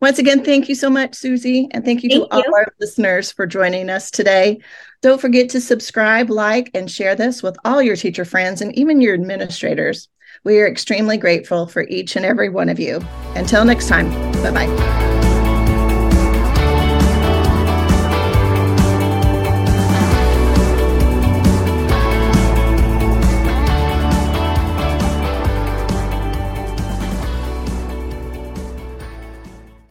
once 0.05 0.19
again, 0.19 0.45
thank 0.45 0.69
you 0.69 0.75
so 0.75 0.91
much, 0.91 1.13
Suzi. 1.13 1.67
And 1.71 1.83
thank 1.83 2.03
you 2.03 2.11
thank 2.11 2.31
to 2.31 2.37
you. 2.37 2.43
all 2.45 2.55
our 2.55 2.67
listeners 2.79 3.33
for 3.33 3.47
joining 3.47 3.89
us 3.89 4.11
today. 4.11 4.61
Don't 5.01 5.19
forget 5.19 5.49
to 5.51 5.63
subscribe, 5.63 6.29
like, 6.29 6.71
and 6.75 6.91
share 6.91 7.15
this 7.15 7.43
with 7.43 7.57
all 7.65 7.81
your 7.81 7.97
teacher 7.97 8.27
friends 8.27 8.61
and 8.61 8.77
even 8.77 9.01
your 9.01 9.15
administrators. 9.15 10.09
We 10.45 10.61
are 10.61 10.69
extremely 10.69 11.17
grateful 11.17 11.67
for 11.67 11.87
each 11.89 12.17
and 12.17 12.27
every 12.27 12.51
one 12.51 12.69
of 12.69 12.79
you. 12.79 13.01
Until 13.35 13.65
next 13.65 13.89
time, 13.89 14.11
bye 14.43 14.51
bye. 14.51 15.24